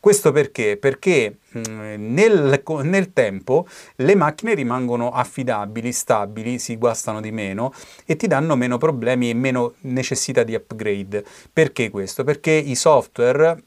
Questo 0.00 0.32
perché? 0.32 0.76
Perché 0.76 1.36
mm, 1.56 2.12
nel, 2.12 2.62
nel, 2.82 3.12
tempo 3.12 3.68
le 3.96 4.16
macchine 4.16 4.54
rimangono 4.54 5.10
affidabili, 5.10 5.92
stabili, 5.92 6.58
si 6.58 6.74
guastano 6.76 7.20
di 7.20 7.30
meno 7.30 7.72
e 8.06 8.16
ti 8.16 8.26
danno 8.26 8.56
meno 8.56 8.76
problemi 8.76 9.30
e 9.30 9.34
meno 9.34 9.74
necessità 9.82 10.42
di 10.42 10.56
upgrade. 10.56 11.24
Perché 11.52 11.90
questo? 11.90 12.24
Perché 12.24 12.50
i 12.50 12.74
software 12.74 13.62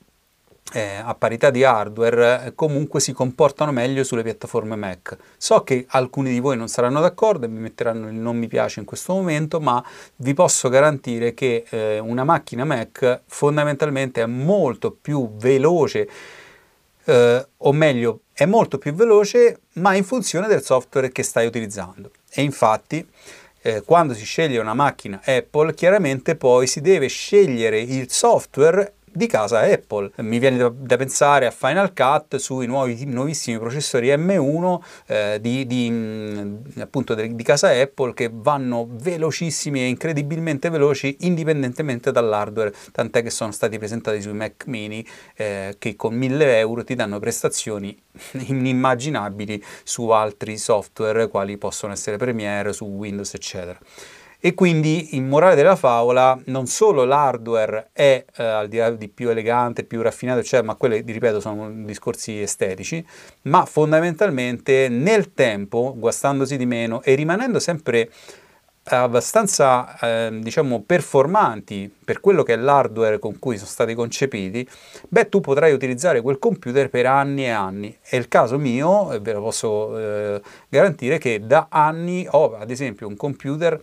eh, 0.72 0.96
a 1.04 1.14
parità 1.14 1.50
di 1.50 1.64
hardware 1.64 2.46
eh, 2.46 2.56
comunque 2.56 3.00
si 3.00 3.12
comportano 3.12 3.72
meglio 3.72 4.04
sulle 4.04 4.24
piattaforme 4.24 4.76
Mac. 4.76 5.18
So 5.38 5.64
che 5.64 5.86
alcuni 5.90 6.32
di 6.32 6.40
voi 6.40 6.58
non 6.58 6.68
saranno 6.68 7.02
d'accordo 7.02 7.46
e 7.46 7.50
mi 7.50 7.60
metteranno 7.60 8.08
il 8.08 8.16
non 8.16 8.38
mi 8.38 8.48
piace 8.48 8.80
in 8.80 8.86
questo 8.86 9.14
momento, 9.14 9.60
ma 9.60 9.84
vi 10.18 10.34
posso 10.34 10.70
garantire 10.70 11.34
che 11.34 11.66
eh, 11.70 12.00
una 12.00 12.24
macchina 12.24 12.64
Mac 12.64 13.22
fondamentalmente 13.26 14.22
è 14.22 14.26
molto 14.26 14.92
più 14.92 15.36
veloce, 15.36 16.10
eh, 17.06 17.48
o 17.58 17.72
meglio, 17.74 18.22
è 18.34 18.46
molto 18.46 18.78
più 18.78 18.94
veloce, 18.94 19.60
ma 19.74 19.94
in 19.96 20.04
funzione 20.04 20.48
del 20.48 20.64
software 20.64 21.12
che 21.12 21.24
stai 21.24 21.46
utilizzando. 21.46 22.12
E 22.30 22.42
infatti 22.42 23.06
eh, 23.62 23.82
quando 23.84 24.14
si 24.14 24.26
sceglie 24.26 24.60
una 24.60 24.74
macchina 24.74 25.22
Apple, 25.24 25.74
chiaramente 25.74 26.36
poi 26.36 26.68
si 26.68 26.82
deve 26.82 27.08
scegliere 27.08 27.80
il 27.80 28.10
software 28.10 28.94
di 29.14 29.28
casa 29.28 29.60
Apple. 29.60 30.12
Mi 30.18 30.40
viene 30.40 30.58
da, 30.58 30.72
da 30.74 30.98
pensare 30.98 31.46
a 31.46 31.52
Final 31.52 31.94
Cut 31.94 32.38
sui 32.38 32.66
nuovi, 32.66 33.06
nuovissimi 33.06 33.58
processori 33.60 34.10
M1 34.10 34.80
eh, 35.08 35.38
di, 35.40 35.66
di, 35.68 35.90
mm, 35.90 36.56
appunto 36.80 37.14
di, 37.14 37.36
di 37.36 37.44
casa 37.44 37.70
Apple 37.70 38.14
che 38.14 38.30
vanno 38.32 38.88
velocissimi 38.90 39.82
e 39.82 39.88
incredibilmente 39.88 40.70
veloci 40.70 41.18
indipendentemente 41.22 42.12
dall'hardware, 42.12 42.74
tant'è 42.92 43.22
che 43.22 43.30
sono 43.30 43.52
stati 43.52 43.78
presentati 43.78 44.22
sui 44.22 44.34
Mac 44.34 44.66
mini 44.66 45.06
eh, 45.36 45.76
che 45.78 45.96
con 45.96 46.16
1000 46.16 46.58
euro 46.58 46.84
ti 46.84 46.96
danno 46.96 47.20
prestazioni 47.20 47.96
inimmaginabili 48.32 49.64
su 49.84 50.10
altri 50.10 50.58
software 50.58 51.28
quali 51.28 51.58
possono 51.58 51.94
essere 51.94 52.18
Premiere, 52.18 52.74
su 52.74 52.86
Windows 52.86 53.34
eccetera. 53.34 53.80
E 54.46 54.56
quindi 54.56 55.16
in 55.16 55.30
morale 55.30 55.56
della 55.56 55.78
favola 55.78 56.38
non 56.48 56.66
solo 56.66 57.06
l'hardware 57.06 57.92
è 57.94 58.26
eh, 58.36 58.44
al 58.44 58.68
di 58.68 58.76
là 58.76 58.90
di 58.90 59.08
più 59.08 59.30
elegante, 59.30 59.86
più 59.86 60.02
raffinato, 60.02 60.40
eccetera, 60.40 60.64
ma 60.64 60.76
quelli, 60.76 61.02
ripeto, 61.02 61.40
sono 61.40 61.72
discorsi 61.86 62.42
estetici, 62.42 63.06
ma 63.44 63.64
fondamentalmente 63.64 64.90
nel 64.90 65.34
tempo, 65.34 65.94
guastandosi 65.96 66.58
di 66.58 66.66
meno 66.66 67.02
e 67.04 67.16
rimanendo 67.16 67.58
sempre 67.58 68.10
abbastanza 68.86 69.98
eh, 70.00 70.40
diciamo 70.42 70.82
performanti 70.82 71.90
per 72.04 72.20
quello 72.20 72.44
che 72.44 72.56
è 72.56 72.58
l'hardware 72.58 73.20
con 73.20 73.40
cui 73.40 73.56
sono 73.56 73.70
stati 73.70 73.94
concepiti, 73.94 74.68
beh 75.08 75.30
tu 75.30 75.40
potrai 75.40 75.72
utilizzare 75.72 76.20
quel 76.20 76.38
computer 76.38 76.90
per 76.90 77.06
anni 77.06 77.46
e 77.46 77.50
anni. 77.50 77.98
È 78.02 78.18
il 78.18 78.28
caso 78.28 78.58
mio, 78.58 79.14
e 79.14 79.20
ve 79.20 79.32
lo 79.32 79.42
posso 79.42 79.98
eh, 79.98 80.42
garantire 80.68 81.18
che 81.18 81.46
da 81.46 81.68
anni 81.70 82.28
ho 82.30 82.58
ad 82.58 82.70
esempio 82.70 83.08
un 83.08 83.16
computer 83.16 83.80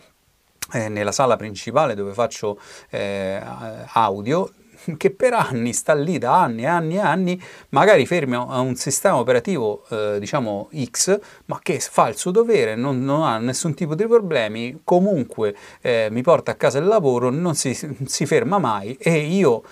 eh, 0.73 0.89
nella 0.89 1.13
sala 1.13 1.37
principale 1.37 1.95
dove 1.95 2.13
faccio 2.13 2.59
eh, 2.91 3.41
audio 3.93 4.51
che 4.97 5.11
per 5.11 5.35
anni 5.35 5.73
sta 5.73 5.95
lì 5.95 6.19
da 6.19 6.43
anni 6.43 6.63
e 6.63 6.67
anni 6.67 6.95
e 6.97 7.01
anni, 7.01 7.43
magari 7.71 8.07
fermo 8.07 8.51
a 8.51 8.61
un 8.61 8.75
sistema 8.77 9.19
operativo 9.19 9.85
eh, 9.91 10.17
diciamo 10.19 10.71
X, 10.85 11.19
ma 11.47 11.59
che 11.63 11.79
fa 11.81 12.09
il 12.09 12.17
suo 12.17 12.31
dovere, 12.31 12.75
non, 12.75 13.03
non 13.05 13.23
ha 13.23 13.39
nessun 13.39 13.75
tipo 13.75 13.95
di 13.95 14.07
problemi, 14.07 14.81
comunque 14.85 15.55
eh, 15.81 16.09
mi 16.11 16.23
porta 16.23 16.53
a 16.53 16.55
casa 16.55 16.79
il 16.79 16.87
lavoro, 16.87 17.31
non 17.31 17.55
si, 17.55 17.75
si 18.05 18.27
ferma 18.27 18.59
mai 18.59 18.97
e 18.99 19.19
io 19.19 19.63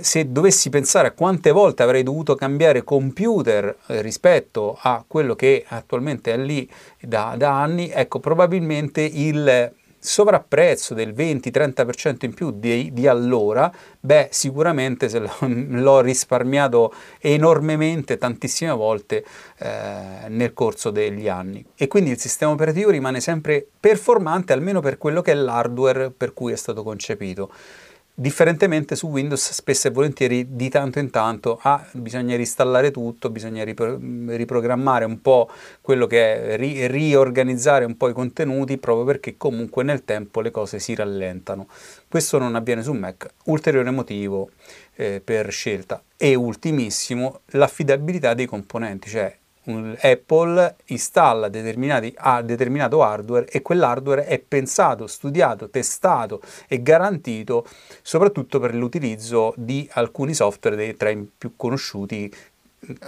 se 0.00 0.30
dovessi 0.30 0.68
pensare 0.68 1.08
a 1.08 1.12
quante 1.12 1.50
volte 1.50 1.82
avrei 1.82 2.02
dovuto 2.02 2.34
cambiare 2.34 2.84
computer 2.84 3.74
eh, 3.86 4.02
rispetto 4.02 4.78
a 4.78 5.02
quello 5.06 5.34
che 5.34 5.64
attualmente 5.66 6.32
è 6.32 6.36
lì 6.36 6.68
da, 7.00 7.34
da 7.38 7.62
anni, 7.62 7.88
ecco 7.88 8.20
probabilmente 8.20 9.00
il 9.00 9.72
sovrapprezzo 9.98 10.94
del 10.94 11.12
20-30% 11.12 12.24
in 12.24 12.34
più 12.34 12.50
di, 12.52 12.92
di, 12.92 13.06
allora, 13.06 13.72
beh, 13.98 14.28
sicuramente 14.30 15.08
se 15.08 15.20
l'ho 15.46 16.00
risparmiato 16.00 16.92
enormemente, 17.20 18.16
tantissime 18.16 18.72
volte 18.72 19.24
eh, 19.58 20.28
nel 20.28 20.52
corso 20.52 20.90
degli 20.90 21.28
anni. 21.28 21.64
E 21.76 21.88
quindi 21.88 22.10
il 22.10 22.18
sistema 22.18 22.52
operativo 22.52 22.90
rimane 22.90 23.20
sempre 23.20 23.66
performante, 23.78 24.52
almeno 24.52 24.80
per 24.80 24.98
quello 24.98 25.22
che 25.22 25.32
è 25.32 25.34
l'hardware 25.34 26.10
per 26.10 26.32
cui 26.32 26.52
è 26.52 26.56
stato 26.56 26.82
concepito. 26.82 27.50
Differentemente 28.20 28.96
su 28.96 29.06
Windows 29.06 29.52
spesso 29.52 29.86
e 29.86 29.92
volentieri 29.92 30.56
di 30.56 30.68
tanto 30.68 30.98
in 30.98 31.08
tanto 31.08 31.56
ah, 31.62 31.86
bisogna 31.92 32.34
reinstallare 32.34 32.90
tutto, 32.90 33.30
bisogna 33.30 33.62
ripro- 33.62 33.96
riprogrammare 33.96 35.04
un 35.04 35.20
po' 35.20 35.48
quello 35.80 36.08
che 36.08 36.54
è, 36.54 36.56
ri- 36.56 36.88
riorganizzare 36.88 37.84
un 37.84 37.96
po' 37.96 38.08
i 38.08 38.12
contenuti 38.12 38.76
proprio 38.78 39.04
perché 39.04 39.36
comunque 39.36 39.84
nel 39.84 40.04
tempo 40.04 40.40
le 40.40 40.50
cose 40.50 40.80
si 40.80 40.96
rallentano. 40.96 41.68
Questo 42.08 42.38
non 42.38 42.56
avviene 42.56 42.82
su 42.82 42.92
Mac, 42.92 43.28
ulteriore 43.44 43.92
motivo 43.92 44.50
eh, 44.96 45.22
per 45.24 45.52
scelta. 45.52 46.02
E 46.16 46.34
ultimissimo, 46.34 47.42
l'affidabilità 47.50 48.34
dei 48.34 48.46
componenti, 48.46 49.08
cioè 49.10 49.37
Apple 50.00 50.76
installa 50.86 51.46
ha 51.46 52.42
determinato 52.42 53.02
hardware 53.02 53.46
e 53.48 53.62
quell'hardware 53.62 54.24
è 54.24 54.38
pensato, 54.38 55.06
studiato, 55.06 55.68
testato 55.68 56.40
e 56.66 56.82
garantito 56.82 57.66
soprattutto 58.02 58.58
per 58.60 58.74
l'utilizzo 58.74 59.52
di 59.56 59.88
alcuni 59.92 60.34
software 60.34 60.76
dei, 60.76 60.96
tra 60.96 61.10
i 61.10 61.28
più 61.36 61.52
conosciuti 61.56 62.32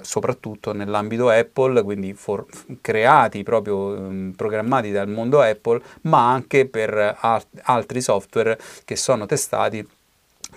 soprattutto 0.03 0.73
nell'ambito 0.73 1.29
Apple, 1.29 1.83
quindi 1.83 2.13
for, 2.13 2.45
creati 2.81 3.43
proprio 3.43 3.77
um, 3.77 4.33
programmati 4.37 4.91
dal 4.91 5.09
mondo 5.09 5.41
Apple, 5.41 5.81
ma 6.03 6.31
anche 6.31 6.67
per 6.67 7.17
altri 7.63 8.01
software 8.01 8.59
che 8.85 8.97
sono 8.97 9.27
testati 9.27 9.87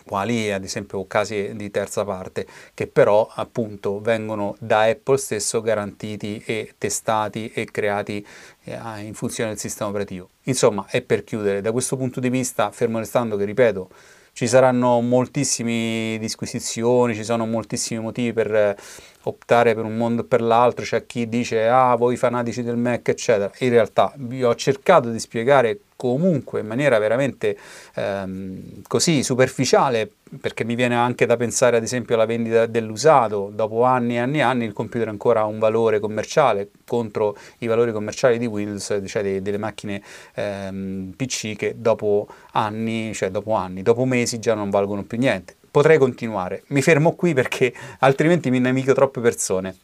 quali 0.05 0.51
ad 0.51 0.63
esempio 0.63 1.05
casi 1.07 1.55
di 1.55 1.71
terza 1.71 2.03
parte, 2.03 2.45
che 2.73 2.87
però 2.87 3.29
appunto 3.33 3.99
vengono 3.99 4.55
da 4.59 4.83
Apple 4.83 5.17
stesso 5.17 5.61
garantiti 5.61 6.41
e 6.45 6.75
testati 6.77 7.51
e 7.53 7.65
creati 7.65 8.25
eh, 8.63 8.77
in 9.01 9.13
funzione 9.13 9.51
del 9.51 9.59
sistema 9.59 9.89
operativo. 9.89 10.29
Insomma, 10.43 10.85
è 10.89 11.01
per 11.01 11.23
chiudere, 11.23 11.61
da 11.61 11.71
questo 11.71 11.95
punto 11.95 12.19
di 12.19 12.29
vista, 12.29 12.71
fermo 12.71 12.99
restando 12.99 13.37
che 13.37 13.45
ripeto, 13.45 13.89
ci 14.33 14.47
saranno 14.47 14.99
moltissime 14.99 16.17
disquisizioni, 16.19 17.13
ci 17.13 17.23
sono 17.23 17.45
moltissimi 17.45 18.01
motivi 18.01 18.33
per 18.33 18.75
optare 19.23 19.75
per 19.75 19.85
un 19.85 19.95
mondo 19.95 20.23
o 20.23 20.25
per 20.25 20.41
l'altro, 20.41 20.83
c'è 20.83 21.05
chi 21.05 21.29
dice 21.29 21.67
ah 21.67 21.95
voi 21.95 22.17
fanatici 22.17 22.63
del 22.63 22.75
Mac 22.75 23.07
eccetera, 23.07 23.51
in 23.59 23.69
realtà 23.69 24.11
io 24.31 24.49
ho 24.49 24.55
cercato 24.55 25.09
di 25.09 25.19
spiegare 25.19 25.79
comunque 26.11 26.59
in 26.59 26.67
maniera 26.67 26.99
veramente 26.99 27.57
ehm, 27.95 28.81
così 28.87 29.23
superficiale 29.23 30.11
perché 30.41 30.65
mi 30.65 30.75
viene 30.75 30.95
anche 30.95 31.25
da 31.25 31.37
pensare 31.37 31.77
ad 31.77 31.83
esempio 31.83 32.15
alla 32.15 32.25
vendita 32.25 32.65
dell'usato, 32.65 33.49
dopo 33.53 33.83
anni 33.83 34.15
e 34.15 34.19
anni 34.19 34.39
e 34.39 34.41
anni 34.41 34.65
il 34.65 34.73
computer 34.73 35.07
ancora 35.07 35.41
ha 35.41 35.45
un 35.45 35.59
valore 35.59 35.99
commerciale 35.99 36.71
contro 36.85 37.37
i 37.59 37.67
valori 37.67 37.93
commerciali 37.93 38.37
di 38.37 38.45
Windows, 38.45 39.01
cioè 39.05 39.21
dei, 39.21 39.41
delle 39.41 39.57
macchine 39.57 40.01
ehm, 40.35 41.13
PC 41.15 41.55
che 41.55 41.75
dopo 41.77 42.27
anni, 42.51 43.13
cioè 43.13 43.29
dopo 43.29 43.53
anni, 43.53 43.81
dopo 43.81 44.03
mesi 44.03 44.39
già 44.39 44.55
non 44.55 44.69
valgono 44.69 45.03
più 45.03 45.17
niente. 45.17 45.55
Potrei 45.71 45.97
continuare, 45.97 46.63
mi 46.67 46.81
fermo 46.81 47.13
qui 47.13 47.33
perché 47.33 47.73
altrimenti 47.99 48.49
mi 48.49 48.59
nemico 48.59 48.93
troppe 48.93 49.21
persone. 49.21 49.75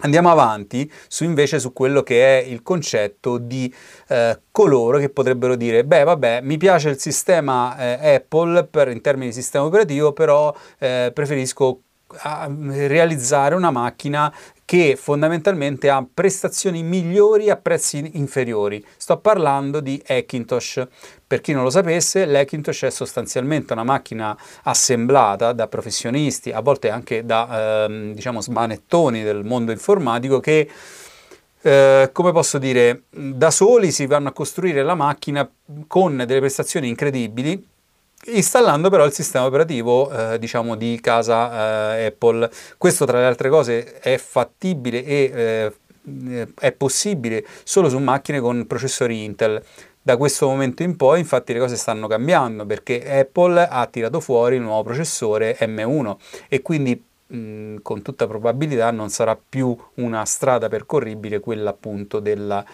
Andiamo 0.00 0.30
avanti 0.30 0.90
su 1.08 1.24
invece 1.24 1.58
su 1.58 1.72
quello 1.72 2.02
che 2.02 2.40
è 2.40 2.44
il 2.44 2.62
concetto 2.62 3.38
di 3.38 3.72
eh, 4.08 4.40
coloro 4.52 4.98
che 4.98 5.08
potrebbero 5.08 5.56
dire 5.56 5.84
beh 5.84 6.04
vabbè 6.04 6.40
mi 6.42 6.56
piace 6.56 6.90
il 6.90 6.98
sistema 6.98 7.76
eh, 7.76 8.14
Apple 8.14 8.64
per, 8.64 8.88
in 8.88 9.00
termini 9.00 9.28
di 9.28 9.34
sistema 9.34 9.64
operativo 9.64 10.12
però 10.12 10.54
eh, 10.78 11.10
preferisco 11.12 11.80
a 12.20 12.48
realizzare 12.48 13.54
una 13.54 13.70
macchina 13.70 14.32
che 14.64 14.96
fondamentalmente 14.96 15.88
ha 15.88 16.06
prestazioni 16.12 16.82
migliori 16.82 17.48
a 17.48 17.56
prezzi 17.56 18.10
inferiori. 18.14 18.84
Sto 18.96 19.18
parlando 19.18 19.80
di 19.80 20.02
Hackintosh. 20.06 20.86
Per 21.28 21.42
chi 21.42 21.52
non 21.52 21.62
lo 21.62 21.68
sapesse, 21.68 22.24
l'Hackintosh 22.24 22.84
è 22.84 22.90
sostanzialmente 22.90 23.74
una 23.74 23.84
macchina 23.84 24.34
assemblata 24.62 25.52
da 25.52 25.68
professionisti, 25.68 26.52
a 26.52 26.60
volte 26.60 26.88
anche 26.88 27.26
da 27.26 27.84
ehm, 27.84 28.14
diciamo 28.14 28.40
smanettoni 28.40 29.22
del 29.22 29.44
mondo 29.44 29.70
informatico 29.70 30.40
che 30.40 30.66
eh, 31.60 32.08
come 32.12 32.32
posso 32.32 32.56
dire, 32.56 33.02
da 33.10 33.50
soli 33.50 33.90
si 33.90 34.06
vanno 34.06 34.28
a 34.28 34.32
costruire 34.32 34.82
la 34.82 34.94
macchina 34.94 35.46
con 35.86 36.16
delle 36.16 36.40
prestazioni 36.40 36.88
incredibili 36.88 37.62
installando 38.24 38.90
però 38.90 39.04
il 39.04 39.12
sistema 39.12 39.46
operativo 39.46 40.10
eh, 40.10 40.38
diciamo 40.38 40.76
di 40.76 40.98
casa 41.02 41.96
eh, 41.98 42.06
Apple. 42.06 42.50
Questo 42.78 43.04
tra 43.04 43.18
le 43.18 43.26
altre 43.26 43.50
cose 43.50 43.98
è 44.00 44.16
fattibile 44.16 45.04
e 45.04 45.72
eh, 46.10 46.48
è 46.58 46.72
possibile 46.72 47.44
solo 47.64 47.90
su 47.90 47.98
macchine 47.98 48.40
con 48.40 48.66
processori 48.66 49.24
Intel. 49.24 49.62
Da 50.08 50.16
questo 50.16 50.46
momento 50.46 50.82
in 50.82 50.96
poi 50.96 51.20
infatti 51.20 51.52
le 51.52 51.58
cose 51.58 51.76
stanno 51.76 52.06
cambiando 52.06 52.64
perché 52.64 53.18
Apple 53.20 53.68
ha 53.68 53.86
tirato 53.88 54.20
fuori 54.20 54.56
il 54.56 54.62
nuovo 54.62 54.84
processore 54.84 55.58
M1 55.60 56.16
e 56.48 56.62
quindi 56.62 57.04
con 57.82 58.00
tutta 58.00 58.26
probabilità 58.26 58.90
non 58.90 59.10
sarà 59.10 59.36
più 59.36 59.76
una 59.96 60.24
strada 60.24 60.70
percorribile 60.70 61.40
quella 61.40 61.68
appunto 61.68 62.20
della, 62.20 62.64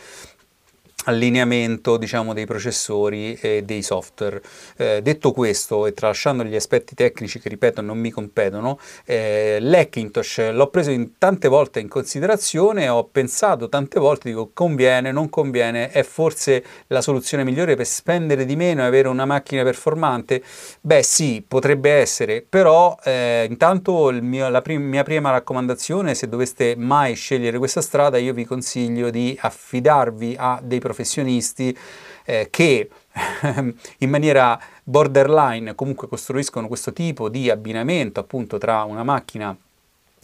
allineamento 1.05 1.97
diciamo, 1.97 2.33
dei 2.33 2.47
processori 2.47 3.35
e 3.41 3.63
dei 3.63 3.83
software. 3.83 4.43
Eh, 4.77 5.01
detto 5.03 5.33
questo 5.33 5.87
e 5.87 5.93
tralasciando 5.93 6.45
gli 6.45 6.55
aspetti 6.55 6.95
tecnici 6.95 7.39
che 7.39 7.49
ripeto 7.49 7.81
non 7.81 7.99
mi 7.99 8.11
competono, 8.11 8.79
eh, 9.05 9.59
l'Hackintosh 9.61 10.53
l'ho 10.53 10.69
preso 10.69 10.91
in, 10.91 11.19
tante 11.19 11.49
volte 11.49 11.81
in 11.81 11.89
considerazione, 11.89 12.89
ho 12.89 13.05
pensato 13.05 13.69
tante 13.69 14.01
volte, 14.01 14.29
dico 14.29 14.51
conviene, 14.53 15.13
non 15.13 15.29
conviene, 15.29 15.91
è 15.91 16.03
forse 16.03 16.65
la 16.89 17.03
soluzione 17.03 17.45
migliore 17.45 17.77
per 17.77 17.87
spendere 17.87 18.45
di 18.45 18.57
meno 18.57 18.83
e 18.83 18.87
avere 18.87 19.09
una 19.09 19.25
macchina 19.25 19.63
performante? 19.63 20.43
Beh 20.81 21.03
sì, 21.03 21.45
potrebbe 21.47 21.91
essere, 21.91 22.45
però 22.49 22.97
eh, 23.05 23.47
intanto 23.49 24.11
mio, 24.21 24.49
la 24.49 24.63
prim- 24.63 24.83
mia 24.83 25.03
prima 25.03 25.31
raccomandazione, 25.31 26.15
se 26.15 26.29
doveste 26.29 26.75
mai 26.77 27.15
scegliere 27.15 27.59
questa 27.59 27.81
strada, 27.81 28.19
io 28.19 28.33
vi 28.33 28.45
consiglio 28.45 29.11
di 29.11 29.37
affidarvi 29.39 30.37
a 30.39 30.61
dei 30.63 30.79
professionisti 30.79 30.94
professionisti 30.95 31.77
eh, 32.25 32.47
che 32.49 32.89
in 33.99 34.09
maniera 34.09 34.59
borderline 34.85 35.75
comunque 35.75 36.09
costruiscono 36.09 36.69
questo 36.69 36.93
tipo 36.93 37.29
di 37.29 37.51
abbinamento 37.51 38.21
appunto 38.21 38.59
tra 38.59 38.85
una 38.85 39.03
macchina 39.03 39.57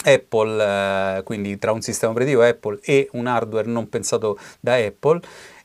Apple, 0.05 1.19
eh, 1.19 1.23
quindi 1.23 1.59
tra 1.59 1.73
un 1.73 1.83
sistema 1.83 2.13
operativo 2.13 2.43
Apple 2.43 2.79
e 2.83 3.09
un 3.13 3.27
hardware 3.27 3.69
non 3.69 3.89
pensato 3.89 4.39
da 4.61 4.75
Apple 4.75 5.21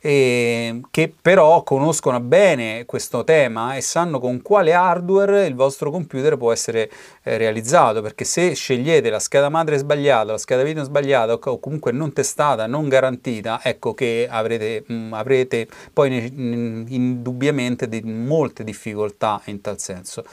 eh, 0.06 0.82
che 0.92 1.12
però 1.20 1.64
conoscono 1.64 2.20
bene 2.20 2.86
questo 2.86 3.24
tema 3.24 3.76
e 3.76 3.82
sanno 3.82 4.20
con 4.20 4.44
quale 4.44 4.72
hardware 4.72 5.48
il 5.48 5.56
vostro 5.56 5.90
computer 5.90 6.38
può 6.38 6.52
essere 6.52 6.92
eh, 7.24 7.38
realizzato, 7.38 8.04
perché 8.04 8.24
se 8.24 8.54
scegliete 8.54 9.10
la 9.10 9.18
scheda 9.18 9.50
madre 9.50 9.80
sbagliata, 9.80 10.34
la 10.34 10.38
scheda 10.38 10.62
video 10.62 10.84
sbagliata 10.84 11.34
o 11.34 11.60
comunque 11.60 11.92
non 11.92 12.14
testata, 12.14 12.68
non 12.68 12.88
garantita, 12.88 13.62
ecco 13.64 13.96
che 13.96 14.28
avrete, 14.30 14.84
mh, 14.86 14.94
mm, 14.94 15.14
avrete 15.14 15.68
poi 15.92 16.32
mh, 16.32 16.86
indubbiamente 16.90 17.90
di 17.90 18.04
molte 18.04 18.64
difficoltà 18.64 19.42
in 19.46 19.60
tal 19.62 19.80
senso. 19.80 20.24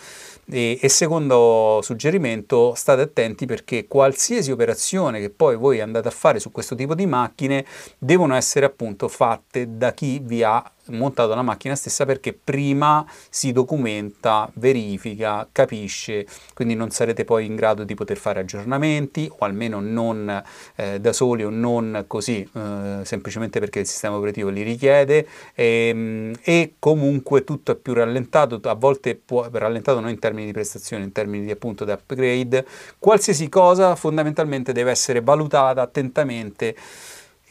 E, 0.45 0.79
e, 0.83 0.89
secondo 0.89 1.79
suggerimento 1.83 2.75
state 2.75 3.03
attenti 3.03 3.47
perché 3.47 3.87
qualsiasi 3.87 4.51
operazione 4.51 5.21
che 5.21 5.31
poi 5.31 5.57
voi 5.57 5.81
andate 5.81 6.09
a 6.09 6.11
fare 6.11 6.41
su 6.41 6.51
questo 6.51 6.75
tipo 6.75 6.95
di 6.97 7.07
macchine 7.07 7.65
devono 7.97 8.35
essere 8.35 8.67
appunto 8.67 9.07
fatte 9.07 9.77
da 9.77 9.93
chi 9.93 10.19
vi 10.19 10.43
ha 10.43 10.63
montato 10.87 11.35
la 11.35 11.43
macchina 11.43 11.75
stessa 11.75 12.05
perché 12.05 12.33
prima 12.33 13.05
si 13.29 13.53
documenta, 13.53 14.51
verifica, 14.55 15.47
capisce, 15.51 16.27
quindi 16.55 16.75
non 16.75 16.91
sarete 16.91 17.25
poi 17.25 17.47
in 17.47 17.55
grado 17.55 17.85
di 17.85 17.95
poter 17.95 18.17
fare 18.17 18.41
aggiornamenti 18.41 19.31
o 19.31 19.45
almeno 19.45 19.81
non 19.81 20.43
eh, 20.77 21.01
da 21.01 21.13
soli 21.13 21.45
o 21.45 21.51
non 21.51 22.05
così, 22.07 22.49
eh, 22.53 23.01
semplicemente 23.03 23.61
perché 23.61 23.81
il 23.81 23.87
sistema 23.87 24.17
operativo 24.17 24.49
li 24.49 24.63
richiede. 24.63 25.27
E, 25.55 25.89
ehm, 25.89 26.35
e, 26.43 26.75
comunque 26.79 27.45
tutto 27.45 27.73
è 27.73 27.75
più 27.77 27.93
rallentato, 27.93 28.61
a 28.63 28.75
volte 28.75 29.15
può, 29.15 29.49
rallentato 29.51 30.01
non 30.01 30.11
in 30.11 30.19
termini 30.19 30.47
di 30.47 30.53
prestazioni, 30.53 31.05
in 31.05 31.13
termini 31.13 31.45
di 31.45 31.51
appunto 31.51 31.85
di 31.85 31.93
upgrade, 31.93 32.67
qualsiasi 32.99 33.49
cosa 33.49 33.95
fondamentalmente 33.97 34.73
deve 34.73 34.91
essere 34.91 35.21
valutata 35.21 35.83
attentamente 35.83 36.75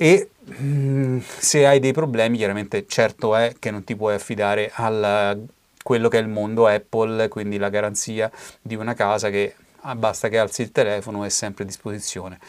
e 0.01 0.29
mh, 0.43 0.65
mm, 0.65 1.19
se 1.37 1.67
hai 1.67 1.79
dei 1.79 1.93
problemi 1.93 2.37
chiaramente 2.37 2.85
certo 2.87 3.35
è 3.35 3.53
che 3.59 3.69
non 3.69 3.83
ti 3.83 3.95
puoi 3.95 4.15
affidare 4.15 4.71
a 4.73 5.37
quello 5.83 6.09
che 6.09 6.17
è 6.17 6.21
il 6.21 6.27
mondo 6.27 6.65
Apple, 6.65 7.27
quindi 7.27 7.59
la 7.59 7.69
garanzia 7.69 8.31
di 8.59 8.73
una 8.73 8.95
casa 8.95 9.29
che 9.29 9.53
ah, 9.81 9.93
basta 9.93 10.27
che 10.27 10.39
alzi 10.39 10.63
il 10.63 10.71
telefono 10.71 11.23
è 11.23 11.29
sempre 11.29 11.65
a 11.65 11.67
disposizione. 11.67 12.39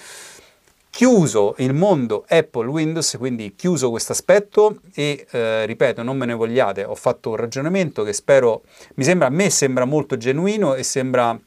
Chiuso 0.89 1.55
il 1.59 1.75
mondo 1.75 2.25
Apple 2.27 2.69
Windows, 2.69 3.17
quindi 3.19 3.55
chiuso 3.55 3.91
questo 3.91 4.13
aspetto 4.13 4.79
e 4.95 5.27
eh, 5.31 5.67
ripeto, 5.67 6.03
non 6.03 6.17
me 6.17 6.25
ne 6.25 6.33
vogliate, 6.33 6.85
ho 6.85 6.95
fatto 6.95 7.31
un 7.31 7.37
ragionamento 7.37 8.03
che 8.03 8.15
spero, 8.15 8.63
mi 8.95 9.05
sembra, 9.05 9.27
a 9.27 9.31
me 9.31 9.51
sembra 9.51 9.85
molto 9.85 10.17
genuino 10.17 10.75
e 10.75 10.83
sembra 10.83 11.39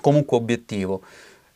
comunque 0.00 0.36
obiettivo. 0.36 1.02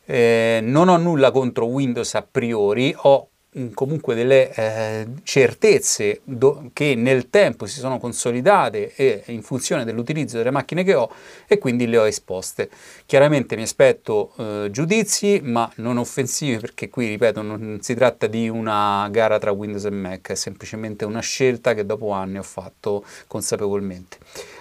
Eh, 0.05 0.59
non 0.63 0.89
ho 0.89 0.97
nulla 0.97 1.31
contro 1.31 1.67
Windows 1.67 2.13
a 2.15 2.27
priori, 2.29 2.93
ho 2.97 3.29
comunque 3.73 4.15
delle 4.15 4.53
eh, 4.53 5.07
certezze 5.23 6.21
do, 6.25 6.71
che 6.73 6.95
nel 6.95 7.31
tempo 7.31 7.67
si 7.67 7.79
sono 7.79 7.99
consolidate 7.99 8.95
e 8.95 9.23
in 9.27 9.43
funzione 9.43 9.85
dell'utilizzo 9.85 10.39
delle 10.39 10.51
macchine 10.51 10.83
che 10.83 10.95
ho 10.95 11.11
e 11.47 11.59
quindi 11.59 11.87
le 11.87 11.99
ho 11.99 12.07
esposte. 12.07 12.69
Chiaramente 13.07 13.57
mi 13.57 13.63
aspetto 13.63 14.33
eh, 14.37 14.69
giudizi 14.71 15.41
ma 15.43 15.71
non 15.77 15.99
offensivi 15.99 16.59
perché 16.59 16.89
qui 16.89 17.09
ripeto 17.09 17.43
non 17.43 17.79
si 17.81 17.95
tratta 17.95 18.27
di 18.27 18.49
una 18.49 19.09
gara 19.11 19.39
tra 19.39 19.53
Windows 19.53 19.85
e 19.85 19.91
Mac, 19.91 20.31
è 20.31 20.35
semplicemente 20.35 21.05
una 21.05 21.21
scelta 21.21 21.75
che 21.75 21.87
dopo 21.87 22.11
anni 22.11 22.39
ho 22.39 22.43
fatto 22.43 23.05
consapevolmente. 23.27 24.19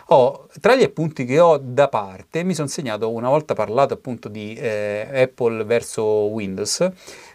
Ho, 0.07 0.47
tra 0.59 0.75
gli 0.75 0.83
appunti 0.83 1.25
che 1.25 1.39
ho 1.39 1.57
da 1.57 1.87
parte 1.87 2.43
mi 2.43 2.53
sono 2.53 2.67
segnato 2.67 3.09
una 3.09 3.29
volta 3.29 3.55
parlato 3.55 3.93
appunto 3.93 4.27
di 4.27 4.53
eh, 4.53 5.07
Apple 5.11 5.63
verso 5.63 6.03
Windows, 6.03 6.87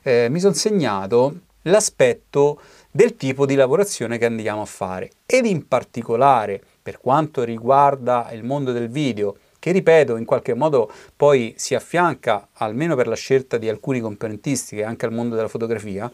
eh, 0.02 0.28
mi 0.28 0.38
sono 0.38 0.52
segnato 0.52 1.46
l'aspetto 1.62 2.60
del 2.90 3.16
tipo 3.16 3.46
di 3.46 3.54
lavorazione 3.54 4.18
che 4.18 4.26
andiamo 4.26 4.62
a 4.62 4.66
fare 4.66 5.10
ed 5.26 5.46
in 5.46 5.66
particolare 5.66 6.60
per 6.82 6.98
quanto 6.98 7.42
riguarda 7.44 8.30
il 8.32 8.44
mondo 8.44 8.72
del 8.72 8.88
video 8.88 9.36
che 9.58 9.72
ripeto 9.72 10.16
in 10.16 10.24
qualche 10.24 10.54
modo 10.54 10.90
poi 11.16 11.54
si 11.56 11.74
affianca 11.74 12.48
almeno 12.54 12.94
per 12.94 13.08
la 13.08 13.16
scelta 13.16 13.58
di 13.58 13.68
alcuni 13.68 14.00
componentistiche 14.00 14.84
anche 14.84 15.04
al 15.04 15.12
mondo 15.12 15.34
della 15.34 15.48
fotografia 15.48 16.10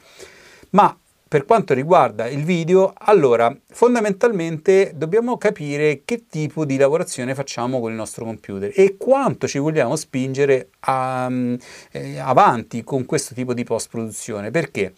ma 0.71 0.97
per 1.35 1.47
quanto 1.47 1.75
riguarda 1.75 2.29
il 2.29 2.45
video, 2.45 2.93
allora 2.97 3.53
fondamentalmente 3.71 4.93
dobbiamo 4.95 5.37
capire 5.37 6.03
che 6.05 6.27
tipo 6.29 6.65
di 6.65 6.77
lavorazione 6.77 7.35
facciamo 7.35 7.81
con 7.81 7.91
il 7.91 7.97
nostro 7.97 8.25
computer 8.25 8.71
e 8.73 8.97
quanto 8.97 9.49
ci 9.49 9.59
vogliamo 9.59 9.97
spingere 9.97 10.69
a, 10.81 11.29
eh, 11.91 12.19
avanti 12.21 12.85
con 12.85 13.05
questo 13.05 13.35
tipo 13.35 13.53
di 13.53 13.65
post 13.65 13.89
produzione. 13.91 14.53
Perché? 14.53 14.93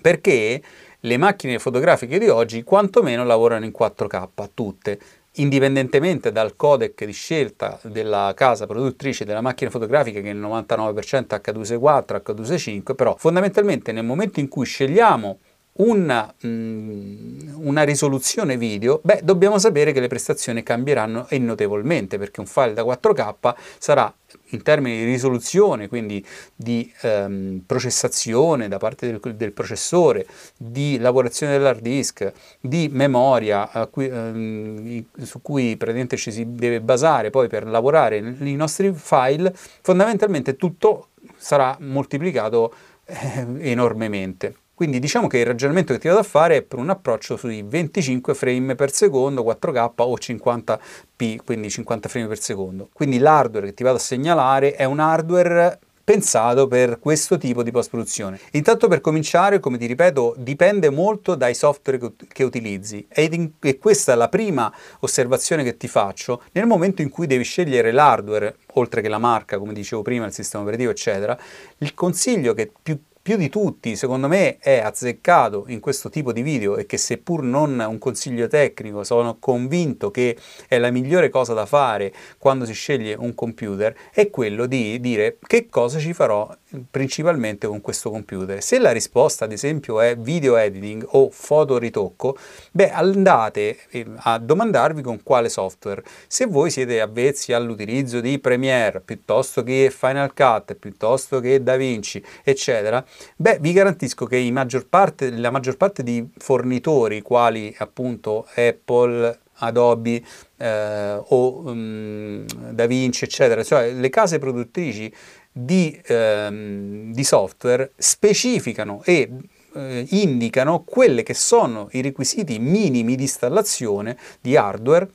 Perché 0.00 0.62
le 1.00 1.16
macchine 1.16 1.58
fotografiche 1.58 2.18
di 2.18 2.28
oggi 2.28 2.62
quantomeno 2.62 3.24
lavorano 3.24 3.64
in 3.64 3.72
4K, 3.76 4.48
tutte, 4.54 4.98
indipendentemente 5.34 6.32
dal 6.32 6.56
codec 6.56 7.04
di 7.04 7.12
scelta 7.12 7.78
della 7.84 8.32
casa 8.34 8.66
produttrice 8.66 9.24
della 9.24 9.40
macchina 9.40 9.70
fotografica 9.70 10.20
che 10.20 10.30
è 10.30 10.32
il 10.32 10.40
99% 10.40 11.40
H264, 11.40 12.22
H265, 12.24 12.94
però 12.94 13.14
fondamentalmente 13.16 13.92
nel 13.92 14.04
momento 14.04 14.40
in 14.40 14.48
cui 14.48 14.66
scegliamo 14.66 15.38
una, 15.72 16.32
mm, 16.44 17.52
una 17.64 17.82
risoluzione 17.84 18.56
video, 18.56 19.00
beh, 19.02 19.20
dobbiamo 19.22 19.58
sapere 19.58 19.92
che 19.92 20.00
le 20.00 20.08
prestazioni 20.08 20.62
cambieranno 20.62 21.26
e 21.28 21.38
notevolmente, 21.38 22.18
perché 22.18 22.40
un 22.40 22.46
file 22.46 22.74
da 22.74 22.82
4K 22.82 23.54
sarà 23.78 24.12
in 24.50 24.62
termini 24.62 24.98
di 24.98 25.04
risoluzione, 25.04 25.88
quindi 25.88 26.24
di 26.54 26.92
ehm, 27.02 27.62
processazione 27.66 28.68
da 28.68 28.78
parte 28.78 29.06
del, 29.06 29.34
del, 29.34 29.52
processore, 29.52 30.26
di 30.56 30.98
lavorazione 30.98 31.52
dell'hard 31.52 31.80
disk, 31.80 32.32
di 32.60 32.88
memoria 32.90 33.68
cui, 33.90 34.06
ehm, 34.06 35.04
su 35.22 35.42
cui 35.42 35.76
praticamente 35.76 36.16
ci 36.16 36.32
si 36.32 36.54
deve 36.54 36.80
basare 36.80 37.30
poi 37.30 37.48
per 37.48 37.66
lavorare 37.66 38.16
i 38.18 38.54
nostri 38.54 38.92
file, 38.94 39.52
fondamentalmente 39.54 40.56
tutto 40.56 41.08
sarà 41.36 41.76
moltiplicato 41.80 42.72
eh, 43.04 43.46
enormemente. 43.70 44.54
Quindi 44.80 44.98
diciamo 44.98 45.26
che 45.26 45.36
il 45.36 45.44
ragionamento 45.44 45.92
che 45.92 45.98
ti 45.98 46.08
vado 46.08 46.20
a 46.20 46.22
fare 46.22 46.56
è 46.56 46.62
per 46.62 46.78
un 46.78 46.88
approccio 46.88 47.36
sui 47.36 47.62
25 47.62 48.32
frame 48.32 48.74
per 48.76 48.90
secondo, 48.90 49.42
4K 49.42 49.90
o 49.96 50.14
50p, 50.14 51.36
quindi 51.44 51.68
50 51.68 52.08
frame 52.08 52.26
per 52.26 52.40
secondo. 52.40 52.88
Quindi 52.90 53.18
l'hardware 53.18 53.66
che 53.66 53.74
ti 53.74 53.82
vado 53.82 53.96
a 53.96 54.00
segnalare 54.00 54.76
è 54.76 54.84
un 54.84 54.98
hardware 54.98 55.78
pensato 56.02 56.66
per 56.66 56.98
questo 56.98 57.36
tipo 57.36 57.62
di 57.62 57.70
post-produzione. 57.70 58.40
Intanto 58.52 58.88
per 58.88 59.02
cominciare, 59.02 59.60
come 59.60 59.76
ti 59.76 59.84
ripeto, 59.84 60.34
dipende 60.38 60.88
molto 60.88 61.34
dai 61.34 61.52
software 61.52 62.12
che, 62.26 62.42
utilizzi 62.42 63.06
e, 63.06 63.52
e 63.60 63.78
questa 63.78 64.14
è 64.14 64.16
la 64.16 64.30
prima 64.30 64.72
osservazione 65.00 65.62
che 65.62 65.76
ti 65.76 65.88
faccio 65.88 66.44
nel 66.52 66.64
momento 66.64 67.02
in 67.02 67.10
cui 67.10 67.26
devi 67.26 67.44
scegliere 67.44 67.92
l'hardware, 67.92 68.56
oltre 68.74 69.02
che 69.02 69.10
la 69.10 69.18
marca, 69.18 69.58
come 69.58 69.74
dicevo 69.74 70.00
prima, 70.00 70.24
il 70.24 70.32
sistema 70.32 70.62
operativo, 70.62 70.90
eccetera, 70.90 71.38
il 71.76 71.92
consiglio 71.92 72.54
che 72.54 72.72
più 72.82 72.98
più 73.22 73.36
di 73.36 73.48
tutti, 73.48 73.96
secondo 73.96 74.28
me, 74.28 74.56
è 74.58 74.78
azzeccato 74.78 75.64
in 75.68 75.80
questo 75.80 76.08
tipo 76.08 76.32
di 76.32 76.42
video 76.42 76.76
e 76.76 76.86
che 76.86 76.96
seppur 76.96 77.42
non 77.42 77.78
un 77.78 77.98
consiglio 77.98 78.46
tecnico, 78.46 79.04
sono 79.04 79.36
convinto 79.38 80.10
che 80.10 80.36
è 80.66 80.78
la 80.78 80.90
migliore 80.90 81.28
cosa 81.28 81.52
da 81.52 81.66
fare 81.66 82.12
quando 82.38 82.64
si 82.64 82.72
sceglie 82.72 83.14
un 83.14 83.34
computer, 83.34 83.94
è 84.12 84.30
quello 84.30 84.66
di 84.66 84.98
dire 85.00 85.38
che 85.46 85.68
cosa 85.68 85.98
ci 85.98 86.14
farò 86.14 86.50
principalmente 86.90 87.66
con 87.66 87.80
questo 87.80 88.10
computer. 88.10 88.62
Se 88.62 88.78
la 88.78 88.92
risposta 88.92 89.44
ad 89.44 89.52
esempio 89.52 90.00
è 90.00 90.16
video 90.16 90.56
editing 90.56 91.06
o 91.10 91.30
foto 91.30 91.78
ritocco, 91.78 92.36
beh 92.70 92.90
andate 92.90 93.78
eh, 93.90 94.06
a 94.16 94.38
domandarvi 94.38 95.02
con 95.02 95.22
quale 95.22 95.48
software. 95.48 96.02
Se 96.26 96.46
voi 96.46 96.70
siete 96.70 97.00
avvezzi 97.00 97.52
all'utilizzo 97.52 98.20
di 98.20 98.38
Premiere 98.38 99.00
piuttosto 99.00 99.62
che 99.62 99.92
Final 99.94 100.32
Cut, 100.34 100.74
piuttosto 100.74 101.40
che 101.40 101.62
DaVinci, 101.62 102.22
eccetera, 102.42 103.04
beh 103.36 103.58
vi 103.60 103.72
garantisco 103.72 104.26
che 104.26 104.48
maggior 104.50 104.86
parte, 104.86 105.30
la 105.30 105.50
maggior 105.50 105.76
parte 105.76 106.02
di 106.02 106.28
fornitori 106.36 107.22
quali 107.22 107.74
appunto 107.78 108.46
Apple, 108.54 109.38
Adobe 109.60 110.22
eh, 110.56 111.22
o 111.28 111.62
um, 111.66 112.44
DaVinci, 112.46 113.24
eccetera, 113.24 113.62
cioè 113.62 113.92
le 113.92 114.08
case 114.08 114.38
produttrici 114.38 115.12
di, 115.52 116.00
ehm, 116.04 117.12
di 117.12 117.24
software 117.24 117.92
specificano 117.96 119.02
e 119.04 119.30
eh, 119.74 120.06
indicano 120.10 120.82
quelli 120.84 121.22
che 121.22 121.34
sono 121.34 121.88
i 121.92 122.02
requisiti 122.02 122.58
minimi 122.58 123.16
di 123.16 123.22
installazione 123.22 124.16
di 124.40 124.56
hardware 124.56 125.08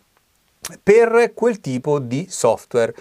per 0.81 1.31
quel 1.33 1.59
tipo 1.59 1.99
di 1.99 2.25
software. 2.29 2.93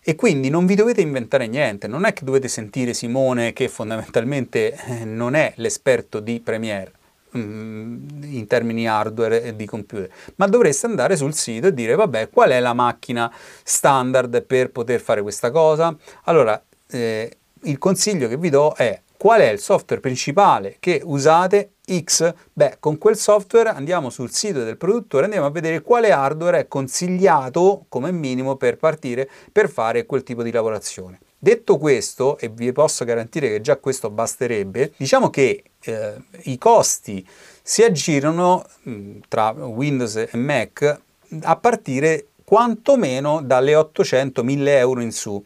E 0.00 0.14
quindi 0.14 0.48
non 0.48 0.64
vi 0.64 0.74
dovete 0.74 1.02
inventare 1.02 1.46
niente, 1.46 1.86
non 1.86 2.06
è 2.06 2.14
che 2.14 2.24
dovete 2.24 2.48
sentire 2.48 2.94
Simone 2.94 3.52
che 3.52 3.68
fondamentalmente 3.68 4.72
eh, 4.72 5.04
non 5.04 5.34
è 5.34 5.52
l'esperto 5.56 6.20
di 6.20 6.40
Premiere 6.40 6.92
mm, 7.36 8.22
in 8.22 8.46
termini 8.46 8.88
hardware 8.88 9.42
e 9.42 9.56
di 9.56 9.66
computer, 9.66 10.08
ma 10.36 10.46
dovreste 10.46 10.86
andare 10.86 11.14
sul 11.14 11.34
sito 11.34 11.66
e 11.66 11.74
dire 11.74 11.94
vabbè 11.94 12.30
qual 12.30 12.50
è 12.50 12.60
la 12.60 12.72
macchina 12.72 13.30
standard 13.62 14.42
per 14.44 14.70
poter 14.70 15.00
fare 15.00 15.20
questa 15.20 15.50
cosa. 15.50 15.94
Allora 16.24 16.58
eh, 16.90 17.36
il 17.62 17.78
consiglio 17.78 18.28
che 18.28 18.36
vi 18.36 18.50
do 18.50 18.74
è 18.74 19.00
qual 19.16 19.40
è 19.40 19.50
il 19.50 19.58
software 19.58 20.00
principale 20.00 20.76
che 20.78 21.00
usate 21.04 21.72
X, 21.88 22.32
beh, 22.52 22.76
con 22.78 22.98
quel 22.98 23.16
software 23.16 23.70
andiamo 23.70 24.10
sul 24.10 24.30
sito 24.30 24.62
del 24.62 24.76
produttore, 24.76 25.24
andiamo 25.24 25.46
a 25.46 25.50
vedere 25.50 25.82
quale 25.82 26.12
hardware 26.12 26.60
è 26.60 26.68
consigliato 26.68 27.86
come 27.88 28.12
minimo 28.12 28.56
per 28.56 28.76
partire 28.76 29.28
per 29.50 29.68
fare 29.68 30.06
quel 30.06 30.22
tipo 30.22 30.42
di 30.42 30.52
lavorazione. 30.52 31.18
Detto 31.36 31.78
questo, 31.78 32.38
e 32.38 32.48
vi 32.48 32.72
posso 32.72 33.04
garantire 33.04 33.48
che 33.48 33.60
già 33.60 33.76
questo 33.76 34.10
basterebbe, 34.10 34.92
diciamo 34.96 35.30
che 35.30 35.64
eh, 35.80 36.14
i 36.44 36.58
costi 36.58 37.26
si 37.62 37.82
aggirano 37.82 38.64
mh, 38.82 38.90
mm, 38.90 39.18
tra 39.28 39.50
Windows 39.50 40.16
e 40.16 40.36
Mac 40.36 41.00
a 41.42 41.56
partire 41.56 42.28
quantomeno 42.44 43.42
dalle 43.42 43.74
800-1000 43.74 44.66
euro 44.68 45.00
in 45.00 45.12
su. 45.12 45.42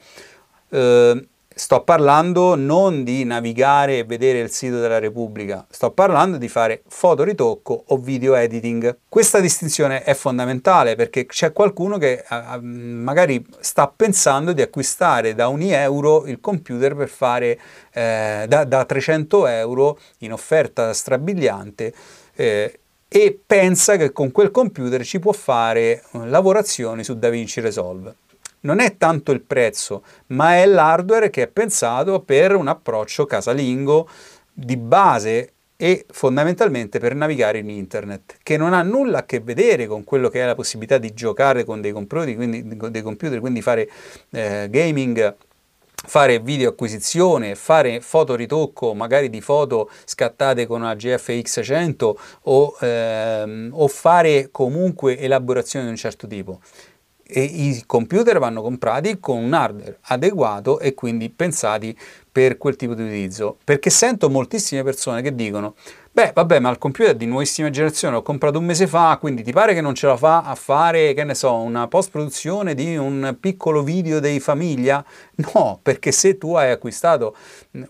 Eh, 0.68 1.28
Sto 1.54 1.82
parlando 1.82 2.54
non 2.54 3.04
di 3.04 3.24
navigare 3.24 3.98
e 3.98 4.04
vedere 4.04 4.38
il 4.38 4.50
sito 4.50 4.80
della 4.80 4.98
Repubblica, 4.98 5.66
sto 5.68 5.90
parlando 5.90 6.38
di 6.38 6.48
fare 6.48 6.82
fotoritocco 6.88 7.84
o 7.88 7.96
video 7.98 8.34
editing. 8.34 8.98
Questa 9.08 9.38
distinzione 9.38 10.02
è 10.02 10.14
fondamentale 10.14 10.96
perché 10.96 11.26
c'è 11.26 11.52
qualcuno 11.52 11.98
che 11.98 12.24
magari 12.60 13.44
sta 13.60 13.86
pensando 13.88 14.52
di 14.52 14.62
acquistare 14.62 15.34
da 15.34 15.48
un 15.48 15.60
euro 15.60 16.26
il 16.26 16.40
computer 16.40 16.94
per 16.94 17.08
fare 17.08 17.58
eh, 17.92 18.46
da, 18.48 18.64
da, 18.64 18.84
300 18.84 19.46
euro 19.46 19.98
in 20.18 20.32
offerta 20.32 20.92
strabiliante 20.94 21.92
eh, 22.34 22.78
e 23.08 23.40
pensa 23.44 23.96
che 23.96 24.12
con 24.12 24.32
quel 24.32 24.50
computer 24.50 25.04
ci 25.04 25.18
può 25.18 25.32
fare 25.32 26.02
lavorazioni 26.12 27.04
su 27.04 27.18
DaVinci 27.18 27.60
Resolve 27.60 28.14
non 28.62 28.80
è 28.80 28.96
tanto 28.96 29.32
il 29.32 29.40
prezzo, 29.40 30.02
ma 30.28 30.56
è 30.56 30.66
l'hardware 30.66 31.30
che 31.30 31.42
è 31.42 31.48
pensato 31.48 32.20
per 32.20 32.54
un 32.54 32.68
approccio 32.68 33.24
casalingo 33.24 34.08
di 34.52 34.76
base 34.76 35.52
e 35.76 36.06
fondamentalmente 36.10 37.00
per 37.00 37.14
navigare 37.14 37.58
in 37.58 37.68
internet, 37.68 38.36
che 38.42 38.56
non 38.56 38.72
ha 38.72 38.82
nulla 38.82 39.18
a 39.18 39.24
che 39.24 39.40
vedere 39.40 39.86
con 39.86 40.04
quello 40.04 40.28
che 40.28 40.40
è 40.40 40.46
la 40.46 40.54
possibilità 40.54 40.98
di 40.98 41.12
giocare 41.12 41.64
con 41.64 41.80
dei 41.80 41.92
computer, 41.92 42.34
quindi, 42.36 42.62
dei 42.90 43.02
computer, 43.02 43.40
quindi 43.40 43.62
fare 43.62 43.90
eh, 44.30 44.68
gaming 44.70 45.34
fare 46.04 46.40
video 46.40 46.70
acquisizione, 46.70 47.54
fare 47.54 48.00
fotoritocco 48.00 48.92
magari 48.94 49.30
di 49.30 49.40
foto 49.40 49.88
scattate 50.04 50.66
con 50.66 50.80
una 50.80 50.94
GFX 50.94 51.60
100 51.62 52.18
o, 52.42 52.76
ehm, 52.80 53.70
o 53.72 53.86
fare 53.88 54.48
comunque 54.50 55.18
elaborazione 55.18 55.84
di 55.84 55.90
un 55.92 55.96
certo 55.96 56.26
tipo 56.26 56.60
e 57.32 57.42
i 57.42 57.82
computer 57.86 58.38
vanno 58.38 58.60
comprati 58.60 59.18
con 59.18 59.42
un 59.42 59.52
hardware 59.54 59.98
adeguato 60.02 60.78
e 60.78 60.94
quindi 60.94 61.30
pensati 61.30 61.96
per 62.30 62.58
quel 62.58 62.76
tipo 62.76 62.94
di 62.94 63.02
utilizzo. 63.02 63.56
Perché 63.64 63.90
sento 63.90 64.28
moltissime 64.28 64.82
persone 64.82 65.22
che 65.22 65.34
dicono 65.34 65.74
Beh, 66.14 66.32
vabbè, 66.34 66.58
ma 66.58 66.68
il 66.68 66.76
computer 66.76 67.14
di 67.14 67.24
nuovissima 67.24 67.70
generazione 67.70 68.14
l'ho 68.14 68.20
comprato 68.20 68.58
un 68.58 68.66
mese 68.66 68.86
fa, 68.86 69.16
quindi 69.18 69.42
ti 69.42 69.50
pare 69.50 69.72
che 69.72 69.80
non 69.80 69.94
ce 69.94 70.06
la 70.06 70.16
fa 70.18 70.42
a 70.42 70.54
fare, 70.54 71.14
che 71.14 71.24
ne 71.24 71.34
so, 71.34 71.54
una 71.54 71.88
post-produzione 71.88 72.74
di 72.74 72.98
un 72.98 73.34
piccolo 73.40 73.82
video 73.82 74.20
di 74.20 74.38
famiglia? 74.38 75.02
No, 75.54 75.80
perché 75.82 76.12
se 76.12 76.36
tu 76.36 76.54
hai 76.54 76.70
acquistato 76.70 77.34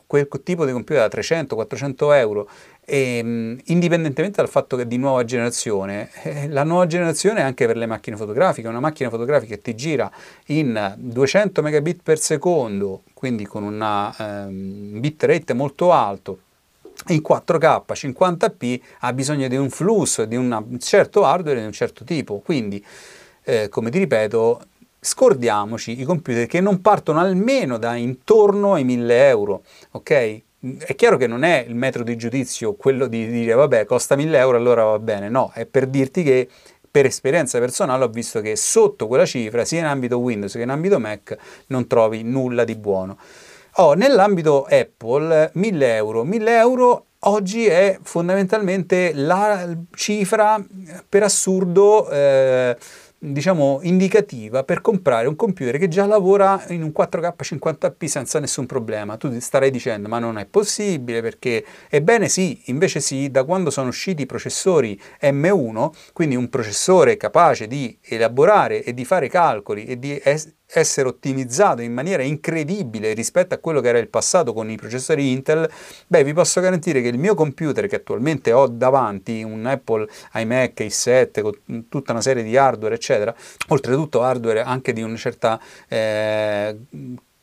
quel 0.06 0.28
tipo 0.44 0.64
di 0.64 0.70
computer 0.70 1.08
da 1.08 1.18
300-400 1.18 2.14
euro 2.14 2.48
e, 2.84 3.18
ehm, 3.18 3.58
indipendentemente 3.66 4.40
dal 4.40 4.50
fatto 4.50 4.76
che 4.76 4.82
è 4.82 4.86
di 4.86 4.96
nuova 4.96 5.24
generazione, 5.24 6.10
eh, 6.22 6.48
la 6.48 6.64
nuova 6.64 6.86
generazione 6.86 7.40
è 7.40 7.42
anche 7.42 7.66
per 7.66 7.76
le 7.76 7.86
macchine 7.86 8.16
fotografiche, 8.16 8.68
una 8.68 8.80
macchina 8.80 9.08
fotografica 9.08 9.54
che 9.54 9.62
ti 9.62 9.74
gira 9.74 10.10
in 10.46 10.94
200 10.96 11.62
megabit 11.62 12.00
per 12.02 12.18
secondo, 12.18 13.02
quindi 13.14 13.46
con 13.46 13.62
un 13.62 14.14
um, 14.18 15.00
bitrate 15.00 15.54
molto 15.54 15.92
alto, 15.92 16.38
in 17.08 17.22
4K 17.26 17.82
50p 17.86 18.80
ha 19.00 19.12
bisogno 19.12 19.48
di 19.48 19.56
un 19.56 19.70
flusso, 19.70 20.24
di 20.24 20.36
un 20.36 20.78
certo 20.78 21.24
hardware 21.24 21.60
di 21.60 21.66
un 21.66 21.72
certo 21.72 22.04
tipo, 22.04 22.38
quindi 22.38 22.84
eh, 23.44 23.68
come 23.68 23.90
ti 23.90 23.98
ripeto 23.98 24.60
scordiamoci 25.00 26.00
i 26.00 26.04
computer 26.04 26.46
che 26.46 26.60
non 26.60 26.80
partono 26.80 27.18
almeno 27.18 27.76
da 27.76 27.96
intorno 27.96 28.74
ai 28.74 28.84
1000 28.84 29.28
euro, 29.28 29.62
ok? 29.92 30.42
È 30.78 30.94
chiaro 30.94 31.16
che 31.16 31.26
non 31.26 31.42
è 31.42 31.64
il 31.66 31.74
metro 31.74 32.04
di 32.04 32.16
giudizio 32.16 32.74
quello 32.74 33.08
di 33.08 33.28
dire 33.28 33.54
vabbè 33.54 33.84
costa 33.84 34.14
1000 34.14 34.38
euro 34.38 34.56
allora 34.56 34.84
va 34.84 34.98
bene, 35.00 35.28
no, 35.28 35.50
è 35.54 35.66
per 35.66 35.86
dirti 35.88 36.22
che 36.22 36.48
per 36.88 37.06
esperienza 37.06 37.58
personale 37.58 38.04
ho 38.04 38.08
visto 38.08 38.40
che 38.40 38.54
sotto 38.54 39.06
quella 39.06 39.24
cifra, 39.24 39.64
sia 39.64 39.80
in 39.80 39.86
ambito 39.86 40.18
Windows 40.18 40.52
che 40.52 40.60
in 40.60 40.68
ambito 40.68 40.98
Mac, 40.98 41.36
non 41.68 41.86
trovi 41.86 42.22
nulla 42.22 42.64
di 42.64 42.76
buono. 42.76 43.16
Oh, 43.76 43.94
nell'ambito 43.94 44.66
Apple 44.68 45.50
1000 45.54 45.94
euro, 45.94 46.22
1000 46.22 46.56
euro 46.58 47.06
oggi 47.20 47.64
è 47.64 47.98
fondamentalmente 48.02 49.12
la 49.14 49.74
cifra 49.94 50.62
per 51.08 51.22
assurdo 51.22 52.10
eh, 52.10 52.76
diciamo, 53.24 53.78
indicativa 53.82 54.64
per 54.64 54.80
comprare 54.80 55.28
un 55.28 55.36
computer 55.36 55.78
che 55.78 55.86
già 55.86 56.06
lavora 56.06 56.64
in 56.68 56.82
un 56.82 56.90
4K 56.92 57.44
50p 57.44 58.04
senza 58.06 58.40
nessun 58.40 58.66
problema. 58.66 59.16
Tu 59.16 59.30
ti 59.30 59.40
starai 59.40 59.70
dicendo 59.70 60.08
ma 60.08 60.18
non 60.18 60.38
è 60.38 60.46
possibile 60.46 61.22
perché 61.22 61.64
ebbene 61.88 62.28
sì, 62.28 62.62
invece 62.66 62.98
sì, 63.00 63.30
da 63.30 63.44
quando 63.44 63.70
sono 63.70 63.88
usciti 63.88 64.22
i 64.22 64.26
processori 64.26 65.00
M1, 65.20 65.90
quindi 66.12 66.34
un 66.34 66.48
processore 66.48 67.16
capace 67.16 67.68
di 67.68 67.96
elaborare 68.02 68.82
e 68.82 68.92
di 68.92 69.04
fare 69.04 69.28
calcoli 69.28 69.84
e 69.84 69.98
di 69.98 70.20
es- 70.22 70.52
essere 70.72 71.08
ottimizzato 71.08 71.82
in 71.82 71.92
maniera 71.92 72.22
incredibile 72.22 73.12
rispetto 73.12 73.54
a 73.54 73.58
quello 73.58 73.80
che 73.80 73.88
era 73.88 73.98
il 73.98 74.08
passato 74.08 74.52
con 74.52 74.70
i 74.70 74.76
processori 74.76 75.30
Intel, 75.30 75.68
beh 76.06 76.24
vi 76.24 76.32
posso 76.32 76.60
garantire 76.60 77.02
che 77.02 77.08
il 77.08 77.18
mio 77.18 77.34
computer 77.34 77.86
che 77.86 77.96
attualmente 77.96 78.52
ho 78.52 78.66
davanti, 78.66 79.42
un 79.42 79.66
Apple 79.66 80.08
iMac 80.34 80.80
i7 80.80 81.42
con 81.42 81.88
tutta 81.88 82.12
una 82.12 82.22
serie 82.22 82.42
di 82.42 82.56
hardware 82.56 82.94
eccetera, 82.94 83.34
oltretutto 83.68 84.22
hardware 84.22 84.62
anche 84.62 84.92
di 84.92 85.02
una 85.02 85.16
certa 85.16 85.60
eh, 85.88 86.76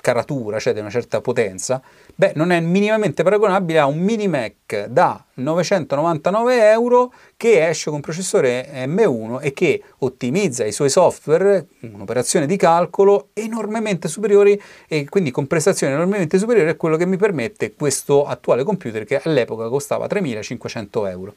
caratura, 0.10 0.60
cioè 0.60 0.74
di 0.74 0.80
una 0.80 0.89
certa 0.89 1.22
potenza, 1.22 1.80
beh, 2.15 2.32
non 2.36 2.52
è 2.52 2.60
minimamente 2.60 3.22
paragonabile 3.22 3.78
a 3.78 3.86
un 3.86 4.00
mini 4.00 4.28
Mac 4.28 4.88
da 4.88 5.24
999 5.36 6.72
euro 6.72 7.13
che 7.38 7.67
esce 7.67 7.91
con 7.91 8.02
processore 8.02 8.67
M1 8.88 9.38
e 9.41 9.54
che 9.54 9.84
ottimizza 10.00 10.65
i 10.65 10.72
suoi 10.72 10.89
software, 10.89 11.67
un'operazione 11.82 12.48
di 12.48 12.58
calcolo 12.58 13.30
enormemente 13.34 14.08
superiori 14.08 14.60
e 14.88 15.08
quindi 15.08 15.30
con 15.30 15.45
prestazioni 15.45 15.93
enormemente 15.93 16.39
superiori 16.39 16.69
a 16.69 16.76
quello 16.76 16.98
che 16.98 17.06
mi 17.06 17.17
permette 17.17 17.74
questo 17.74 18.26
attuale 18.26 18.63
computer 18.63 19.06
che 19.06 19.22
all'epoca 19.24 19.69
costava 19.69 20.08
3500 20.08 21.06
euro. 21.06 21.36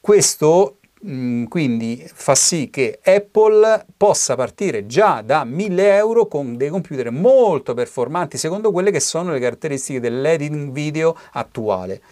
Questo 0.00 0.76
Mm, 1.06 1.44
quindi 1.44 2.06
fa 2.12 2.34
sì 2.34 2.68
che 2.68 2.98
Apple 3.02 3.86
possa 3.96 4.34
partire 4.34 4.84
già 4.84 5.22
da 5.22 5.44
1000 5.44 5.96
euro 5.96 6.26
con 6.26 6.58
dei 6.58 6.68
computer 6.68 7.10
molto 7.10 7.72
performanti 7.72 8.36
secondo 8.36 8.70
quelle 8.70 8.90
che 8.90 9.00
sono 9.00 9.32
le 9.32 9.40
caratteristiche 9.40 9.98
dell'editing 9.98 10.72
video 10.72 11.16
attuale. 11.32 12.02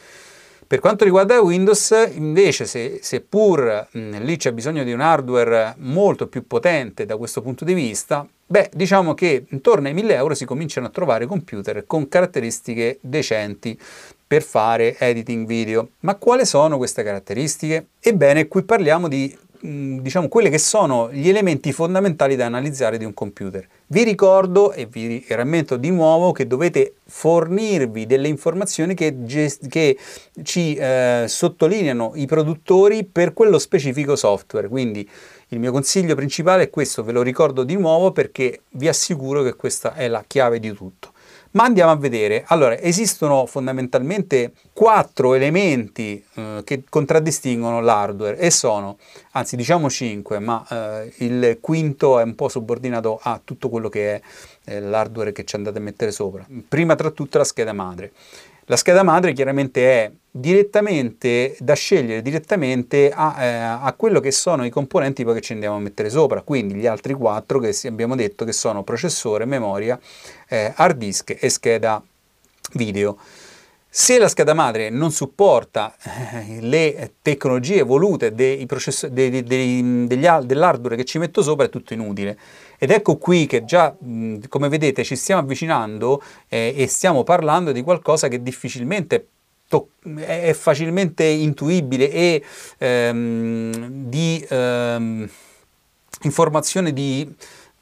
Per 0.67 0.81
quanto 0.81 1.05
riguarda 1.05 1.41
Windows, 1.41 1.95
invece, 2.15 2.67
se, 2.67 2.99
seppur 3.03 3.89
mh, 3.91 3.99
mm, 3.99 4.13
lì 4.23 4.37
c'è 4.37 4.53
bisogno 4.53 4.85
di 4.85 4.93
un 4.93 5.01
hardware 5.01 5.75
molto 5.79 6.27
più 6.27 6.47
potente 6.47 7.05
da 7.05 7.17
questo 7.19 7.43
punto 7.43 7.67
di 7.67 7.75
vista, 7.75 8.27
beh, 8.47 8.71
diciamo 8.73 9.13
che 9.13 9.45
intorno 9.49 9.89
ai 9.89 9.95
1000 9.95 10.15
euro 10.15 10.35
si 10.35 10.47
cominciano 10.47 10.87
a 10.87 10.91
trovare 10.91 11.27
computer 11.27 11.85
con 11.87 12.09
caratteristiche 12.09 12.99
decenti 13.01 13.79
per 14.29 14.43
fare 14.43 14.97
editing 14.99 15.47
video. 15.47 15.89
Ma 16.01 16.15
quali 16.17 16.45
sono 16.45 16.77
queste 16.77 17.03
caratteristiche? 17.03 17.87
Ebbene, 17.99 18.47
qui 18.47 18.63
parliamo 18.63 19.09
di 19.09 19.35
mm, 19.67 20.01
diciamo 20.01 20.29
quelle 20.29 20.51
che 20.51 20.59
sono 20.59 21.11
gli 21.11 21.31
elementi 21.31 21.73
fondamentali 21.73 22.37
da 22.37 22.45
analizzare 22.45 22.99
di 22.99 23.07
un 23.07 23.15
computer. 23.15 23.67
Vi 23.87 24.05
ricordo 24.05 24.73
e 24.73 24.85
vi 24.85 25.25
rammento 25.29 25.79
di 25.79 25.91
nuovo 25.91 26.33
che 26.33 26.47
dovete 26.47 26.97
fornirvi 27.07 28.05
delle 28.05 28.29
informazioni 28.29 28.93
che, 28.93 29.17
che 29.67 29.97
ci 30.43 30.75
eh, 30.75 31.25
sottolineano 31.27 32.13
i 32.17 32.27
produttori 32.27 33.05
per 33.05 33.33
quello 33.33 33.59
specifico 33.59 34.15
software. 34.15 34.69
Quindi 34.69 35.09
il 35.49 35.59
mio 35.59 35.73
consiglio 35.73 36.15
principale 36.15 36.65
è 36.65 36.71
questo, 36.71 37.03
ve 37.03 37.13
lo 37.13 37.23
ricordo 37.23 37.65
di 37.65 37.77
nuovo 37.77 38.13
perché 38.13 38.61
vi 38.73 38.89
assicuro 38.89 39.43
che 39.43 39.55
questa 39.55 39.95
è 39.95 40.07
la 40.07 40.23
chiave 40.27 40.61
di 40.61 40.71
tutto. 40.75 41.13
Ma 41.59 41.65
andiamo 41.65 41.91
a 41.91 41.97
vedere. 41.97 42.45
Allora, 42.47 42.79
esistono 42.79 43.45
fondamentalmente 43.45 44.53
quattro 44.73 45.35
elementi 45.35 46.25
eh, 46.35 46.63
che 46.63 46.85
contraddistinguono 46.89 47.81
l'hardware 47.81 48.39
e 48.39 48.49
sono, 48.53 48.97
anzi 49.33 49.57
diciamo 49.57 49.91
cinque, 49.91 50.39
ma 50.39 50.65
eh, 50.71 51.13
il 51.17 51.59
quinto 51.61 52.21
è 52.21 52.23
un 52.23 52.37
po' 52.37 52.49
subordinato 52.49 53.19
a 53.21 53.41
tutto 53.43 53.71
quello 53.71 53.89
che 53.89 54.15
è 54.15 54.21
eh, 54.67 54.81
l'hardware 54.81 55.33
che 55.33 55.45
ci 55.45 55.57
andate 55.57 55.79
a 55.79 55.81
mettere 55.81 56.13
sopra. 56.13 56.47
Prima 56.69 56.95
tra 56.95 57.11
tutte 57.11 57.39
la 57.39 57.45
scheda 57.45 57.73
madre. 57.73 58.13
La 58.71 58.77
scheda 58.77 59.03
madre 59.03 59.33
chiaramente 59.33 60.05
è 60.05 60.13
direttamente 60.31 61.57
da 61.59 61.73
scegliere 61.73 62.21
direttamente 62.21 63.11
a, 63.11 63.43
eh, 63.43 63.55
a, 63.57 63.95
quello 63.97 64.21
che 64.21 64.31
sono 64.31 64.67
i 64.67 64.69
componenti 64.69 65.25
poi 65.25 65.37
che 65.37 65.41
ci 65.41 65.55
andiamo 65.55 65.77
a 65.77 65.79
mettere 65.79 66.11
sopra, 66.11 66.43
quindi 66.43 66.75
gli 66.75 66.87
altri 66.87 67.15
quattro 67.15 67.61
che 67.61 67.75
abbiamo 67.87 68.15
detto 68.15 68.45
che 68.45 68.53
sono 68.53 68.83
processore, 68.83 69.47
memoria, 69.47 69.99
eh, 70.49 70.71
hard 70.77 70.99
disk 70.99 71.35
e 71.41 71.49
scheda 71.49 72.03
video. 72.75 73.17
Se 73.91 74.19
la 74.19 74.29
scheda 74.29 74.53
madre 74.53 74.91
non 74.91 75.11
supporta 75.11 75.97
eh, 76.03 76.61
le 76.61 77.15
tecnologie 77.23 77.79
evolute 77.79 78.35
dei 78.35 78.67
dei, 79.11 79.43
dei, 79.43 80.07
dell'hardware 80.07 80.95
che 80.95 81.05
ci 81.05 81.19
metto 81.19 81.43
sopra 81.43 81.65
è 81.65 81.71
tutto 81.71 81.95
inutile. 81.95 82.39
Ed 82.79 82.91
ecco 82.91 83.17
qui 83.17 83.47
che 83.47 83.65
già, 83.65 83.97
come 84.49 84.69
vedete, 84.69 85.05
ci 85.05 85.17
stiamo 85.17 85.41
avvicinando 85.41 86.23
eh, 86.49 86.75
e 86.77 86.87
stiamo 86.87 87.25
parlando 87.25 87.73
di 87.73 87.83
qualcosa 87.83 88.29
che 88.29 88.43
difficilmente 88.43 89.27
è 90.17 90.53
facilmente 90.53 91.25
intuibile 91.25 92.11
e 92.11 92.43
ehm, 92.79 94.09
di 94.09 94.47
ehm, 94.49 95.29
informazione 96.23 96.93
di 96.93 97.35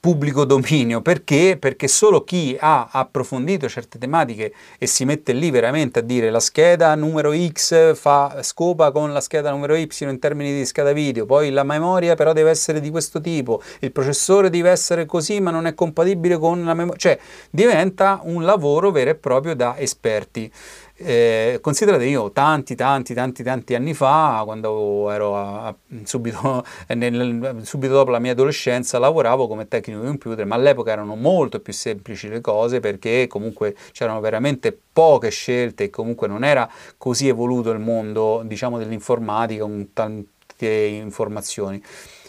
pubblico 0.07 0.45
dominio. 0.45 1.03
Perché? 1.03 1.57
Perché 1.59 1.89
solo 1.89 2.23
chi 2.23 2.57
ha 2.61 2.91
approfondito 2.93 3.69
certe 3.69 3.99
tematiche 3.99 4.53
e 4.79 4.87
si 4.87 5.05
mette 5.05 5.33
lì 5.33 5.51
veramente 5.51 5.99
a 5.99 6.03
dire 6.03 6.31
la 6.31 6.39
scheda 6.39 6.95
numero 6.95 7.33
X 7.35 7.97
fa 7.97 8.41
scopa 8.45 8.93
con 8.93 9.13
la 9.13 9.21
scheda 9.21 9.51
numero 9.51 9.75
Y 9.75 9.89
in 10.03 10.21
termini 10.21 10.55
di 10.55 10.65
scheda 10.65 10.93
video, 10.93 11.27
poi 11.27 11.51
la 11.51 11.65
memoria 11.65 12.15
però 12.15 12.33
deve 12.33 12.51
essere 12.51 12.79
di 12.79 12.91
questo 12.91 13.21
tipo, 13.21 13.61
il 13.81 13.91
processore 13.91 14.49
deve 14.49 14.71
essere 14.71 15.07
così 15.07 15.41
ma 15.41 15.51
non 15.51 15.67
è 15.67 15.75
compatibile 15.75 16.39
con 16.39 16.65
la 16.65 16.75
memoria, 16.75 17.01
cioè 17.01 17.19
diventa 17.51 18.21
un 18.23 18.45
lavoro 18.45 18.93
vero 18.93 19.11
e 19.11 19.17
proprio 19.17 19.57
da 19.57 19.77
esperti. 19.77 20.49
Eh, 20.99 21.59
considerate 21.61 22.07
io 22.07 22.33
tanti 22.33 22.75
tanti 22.75 23.13
tanti 23.13 23.43
tanti 23.43 23.75
anni 23.75 23.93
fa 23.93 24.41
quando 24.47 25.11
ero 25.11 25.37
a, 25.37 25.67
a, 25.67 25.77
subito, 26.05 26.65
nel, 26.95 27.61
subito, 27.65 27.93
dopo 27.93 28.11
la 28.11 28.19
mia 28.19 28.33
adolescenza 28.33 28.99
lavoravo 28.99 29.47
come 29.47 29.69
tecnico 29.69 30.01
di 30.01 30.07
computer 30.07 30.47
ma 30.47 30.55
all'epoca 30.55 30.93
erano 30.93 31.15
molto 31.15 31.61
più 31.61 31.75
semplici 31.75 32.29
le 32.29 32.41
cose 32.41 32.81
perché 32.81 33.27
comunque 33.27 33.77
c'erano 33.93 34.21
veramente 34.21 34.79
poche 34.91 35.29
scelte 35.29 35.85
e 35.85 35.91
comunque 35.91 36.29
non 36.29 36.45
era 36.45 36.67
così 36.97 37.29
evoluto 37.29 37.71
il 37.73 37.79
mondo 37.79 38.43
diciamo 38.47 38.79
dell'informatica 38.79 39.65
con 39.65 39.91
tante 39.93 40.67
informazioni. 40.67 41.83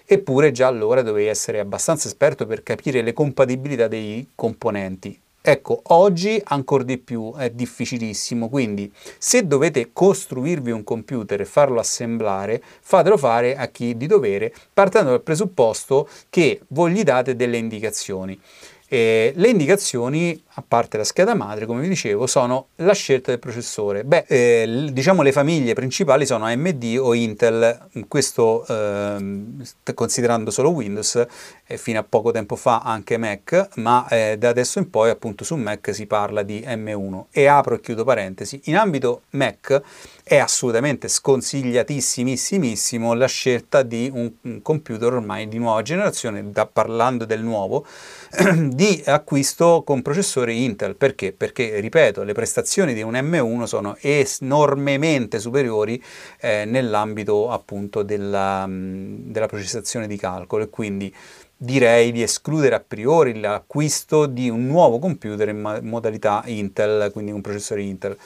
Eppure 0.05 0.51
già 0.51 0.67
allora 0.67 1.01
dovevi 1.01 1.27
essere 1.27 1.59
abbastanza 1.59 2.09
esperto 2.09 2.45
per 2.45 2.63
capire 2.63 3.01
le 3.01 3.13
compatibilità 3.13 3.87
dei 3.87 4.27
componenti 4.35 5.17
Ecco, 5.49 5.79
oggi 5.83 6.41
ancora 6.43 6.83
di 6.83 6.97
più 6.97 7.33
è 7.33 7.49
difficilissimo, 7.49 8.49
quindi 8.49 8.91
se 9.17 9.47
dovete 9.47 9.91
costruirvi 9.93 10.71
un 10.71 10.83
computer 10.83 11.39
e 11.39 11.45
farlo 11.45 11.79
assemblare, 11.79 12.61
fatelo 12.81 13.15
fare 13.15 13.55
a 13.55 13.67
chi 13.69 13.95
di 13.95 14.07
dovere, 14.07 14.53
partendo 14.73 15.11
dal 15.11 15.21
presupposto 15.21 16.09
che 16.29 16.59
voi 16.67 16.91
gli 16.91 17.03
date 17.03 17.37
delle 17.37 17.55
indicazioni. 17.55 18.37
E 18.89 19.31
le 19.37 19.47
indicazioni, 19.47 20.43
a 20.57 20.63
parte 20.67 20.97
la 20.97 21.03
scheda 21.03 21.35
madre, 21.35 21.67
come 21.67 21.81
vi 21.81 21.87
dicevo, 21.87 22.25
sono 22.25 22.69
la 22.77 22.93
scelta 22.93 23.29
del 23.29 23.39
processore. 23.39 24.03
Beh, 24.03 24.25
eh, 24.27 24.89
diciamo 24.91 25.21
le 25.21 25.31
famiglie 25.31 25.73
principali 25.73 26.25
sono 26.25 26.45
AMD 26.45 26.97
o 26.99 27.13
Intel, 27.13 27.89
questo 28.07 28.65
eh, 28.67 29.93
considerando 29.93 30.49
solo 30.49 30.71
Windows, 30.71 31.25
e 31.63 31.77
fino 31.77 31.99
a 31.99 32.03
poco 32.03 32.31
tempo 32.31 32.55
fa 32.55 32.79
anche 32.79 33.17
Mac, 33.17 33.69
ma 33.75 34.07
eh, 34.07 34.37
da 34.39 34.49
adesso 34.49 34.79
in 34.79 34.89
poi 34.89 35.11
appunto 35.11 35.43
su 35.43 35.55
Mac 35.55 35.93
si 35.93 36.07
parla 36.07 36.41
di 36.41 36.63
M1. 36.65 37.25
E 37.29 37.45
apro 37.45 37.75
e 37.75 37.79
chiudo 37.79 38.03
parentesi, 38.03 38.59
in 38.65 38.77
ambito 38.77 39.21
Mac 39.31 39.83
è 40.27 40.37
assolutamente 40.37 41.07
sconsigliatissimissimo 41.07 43.13
la 43.13 43.27
scelta 43.27 43.81
di 43.81 44.11
un, 44.13 44.61
computer 44.61 45.13
ormai 45.13 45.47
di 45.47 45.57
nuova 45.57 45.81
generazione, 45.83 46.51
da, 46.51 46.65
parlando 46.65 47.23
del 47.23 47.41
nuovo, 47.41 47.85
di 48.67 49.01
acquisto 49.05 49.83
con 49.85 50.01
processori 50.47 50.63
Intel. 50.63 50.95
Perché? 50.95 51.33
Perché, 51.33 51.79
ripeto, 51.79 52.23
le 52.23 52.33
prestazioni 52.33 52.93
di 52.93 53.01
un 53.01 53.13
M1 53.13 53.63
sono 53.63 53.97
enormemente 53.99 55.39
superiori 55.39 56.01
eh, 56.39 56.63
nell'ambito 56.65 57.51
appunto 57.51 58.03
della, 58.03 58.65
della 58.67 59.47
processazione 59.47 60.07
di 60.07 60.17
calcolo 60.17 60.63
e 60.63 60.69
quindi 60.69 61.13
direi 61.59 62.11
di 62.11 62.21
escludere 62.21 62.75
a 62.75 62.83
priori 62.85 63.39
l'acquisto 63.39 64.27
di 64.27 64.49
un 64.49 64.67
nuovo 64.67 64.99
computer 64.99 65.49
in 65.49 65.79
modalità 65.83 66.43
Intel, 66.45 67.11
quindi 67.11 67.31
un 67.31 67.41
processore 67.41 67.81
Intel. 67.81 68.17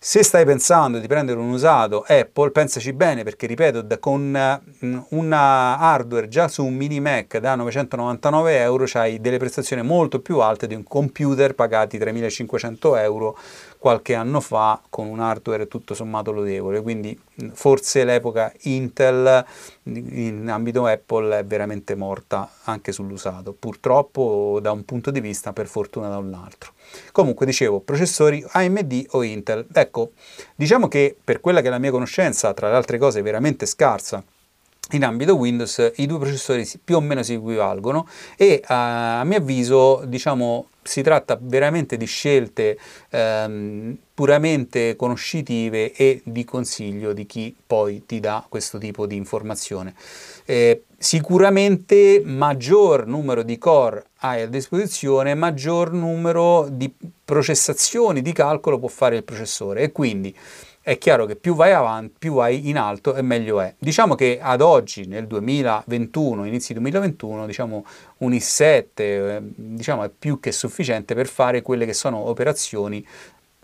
Se 0.00 0.22
stai 0.22 0.44
pensando 0.44 1.00
di 1.00 1.08
prendere 1.08 1.40
un 1.40 1.50
usato 1.50 2.04
Apple, 2.06 2.52
pensaci 2.52 2.92
bene 2.92 3.24
perché, 3.24 3.48
ripeto, 3.48 3.84
con 3.98 4.60
mm, 4.84 4.98
una 5.08 5.76
hardware 5.76 6.28
già 6.28 6.46
su 6.46 6.64
un 6.64 6.76
mini 6.76 7.00
Mac 7.00 7.38
da 7.38 7.56
999 7.56 8.60
euro 8.60 8.84
c'hai 8.86 9.20
delle 9.20 9.38
prestazioni 9.38 9.82
molto 9.82 10.20
più 10.20 10.38
alte 10.38 10.68
di 10.68 10.76
un 10.76 10.84
computer 10.84 11.56
pagati 11.56 11.98
3500 11.98 12.94
euro 12.94 13.36
qualche 13.76 14.14
anno 14.14 14.38
fa 14.38 14.80
con 14.88 15.08
un 15.08 15.18
hardware 15.18 15.66
tutto 15.66 15.94
sommato 15.94 16.30
lodevole, 16.30 16.80
quindi 16.80 17.20
forse 17.52 18.04
l'epoca 18.04 18.52
Intel 18.62 19.44
in 19.82 20.48
ambito 20.48 20.86
Apple 20.86 21.40
è 21.40 21.44
veramente 21.44 21.96
morta 21.96 22.48
anche 22.62 22.92
sull'usato, 22.92 23.52
purtroppo 23.52 24.60
da 24.62 24.70
un 24.70 24.84
punto 24.84 25.10
di 25.10 25.20
vista, 25.20 25.52
per 25.52 25.66
fortuna 25.66 26.08
da 26.08 26.18
un 26.18 26.34
altro. 26.34 26.76
Comunque 27.12 27.46
dicevo, 27.46 27.80
processori 27.80 28.44
AMD 28.46 29.06
o 29.10 29.22
Intel. 29.22 29.66
Ecco, 29.72 30.12
diciamo 30.54 30.88
che 30.88 31.16
per 31.22 31.40
quella 31.40 31.60
che 31.60 31.68
è 31.68 31.70
la 31.70 31.78
mia 31.78 31.90
conoscenza, 31.90 32.52
tra 32.54 32.68
le 32.68 32.76
altre 32.76 32.98
cose 32.98 33.22
veramente 33.22 33.66
scarsa, 33.66 34.22
in 34.92 35.04
ambito 35.04 35.36
Windows 35.36 35.92
i 35.96 36.06
due 36.06 36.18
processori 36.18 36.66
più 36.82 36.96
o 36.96 37.00
meno 37.00 37.22
si 37.22 37.34
equivalgono 37.34 38.08
e 38.36 38.62
a 38.66 39.22
mio 39.24 39.36
avviso 39.36 40.02
diciamo 40.06 40.68
si 40.82 41.02
tratta 41.02 41.38
veramente 41.38 41.98
di 41.98 42.06
scelte 42.06 42.78
ehm, 43.10 43.96
puramente 44.14 44.96
conoscitive 44.96 45.92
e 45.92 46.22
di 46.24 46.44
consiglio 46.44 47.12
di 47.12 47.26
chi 47.26 47.54
poi 47.66 48.06
ti 48.06 48.20
dà 48.20 48.42
questo 48.48 48.78
tipo 48.78 49.06
di 49.06 49.14
informazione. 49.14 49.94
Eh, 50.46 50.84
sicuramente 50.98 52.20
maggior 52.24 53.06
numero 53.06 53.44
di 53.44 53.56
core 53.56 54.06
hai 54.20 54.42
a 54.42 54.46
disposizione, 54.48 55.34
maggior 55.34 55.92
numero 55.92 56.66
di 56.68 56.92
processazioni 57.24 58.20
di 58.20 58.32
calcolo 58.32 58.80
può 58.80 58.88
fare 58.88 59.16
il 59.16 59.22
processore 59.22 59.82
e 59.82 59.92
quindi 59.92 60.36
è 60.80 60.98
chiaro 60.98 61.26
che 61.26 61.36
più 61.36 61.54
vai 61.54 61.72
avanti, 61.72 62.14
più 62.18 62.32
vai 62.32 62.68
in 62.68 62.78
alto 62.78 63.14
e 63.14 63.22
meglio 63.22 63.60
è. 63.60 63.74
Diciamo 63.78 64.14
che 64.14 64.38
ad 64.40 64.62
oggi, 64.62 65.06
nel 65.06 65.26
2021, 65.26 66.46
inizi 66.46 66.72
2021, 66.72 67.46
diciamo 67.46 67.84
un 68.18 68.32
i7 68.32 68.84
eh, 68.94 69.40
diciamo, 69.42 70.02
è 70.04 70.08
più 70.08 70.40
che 70.40 70.50
sufficiente 70.50 71.14
per 71.14 71.26
fare 71.26 71.60
quelle 71.60 71.84
che 71.84 71.92
sono 71.92 72.16
operazioni 72.16 73.06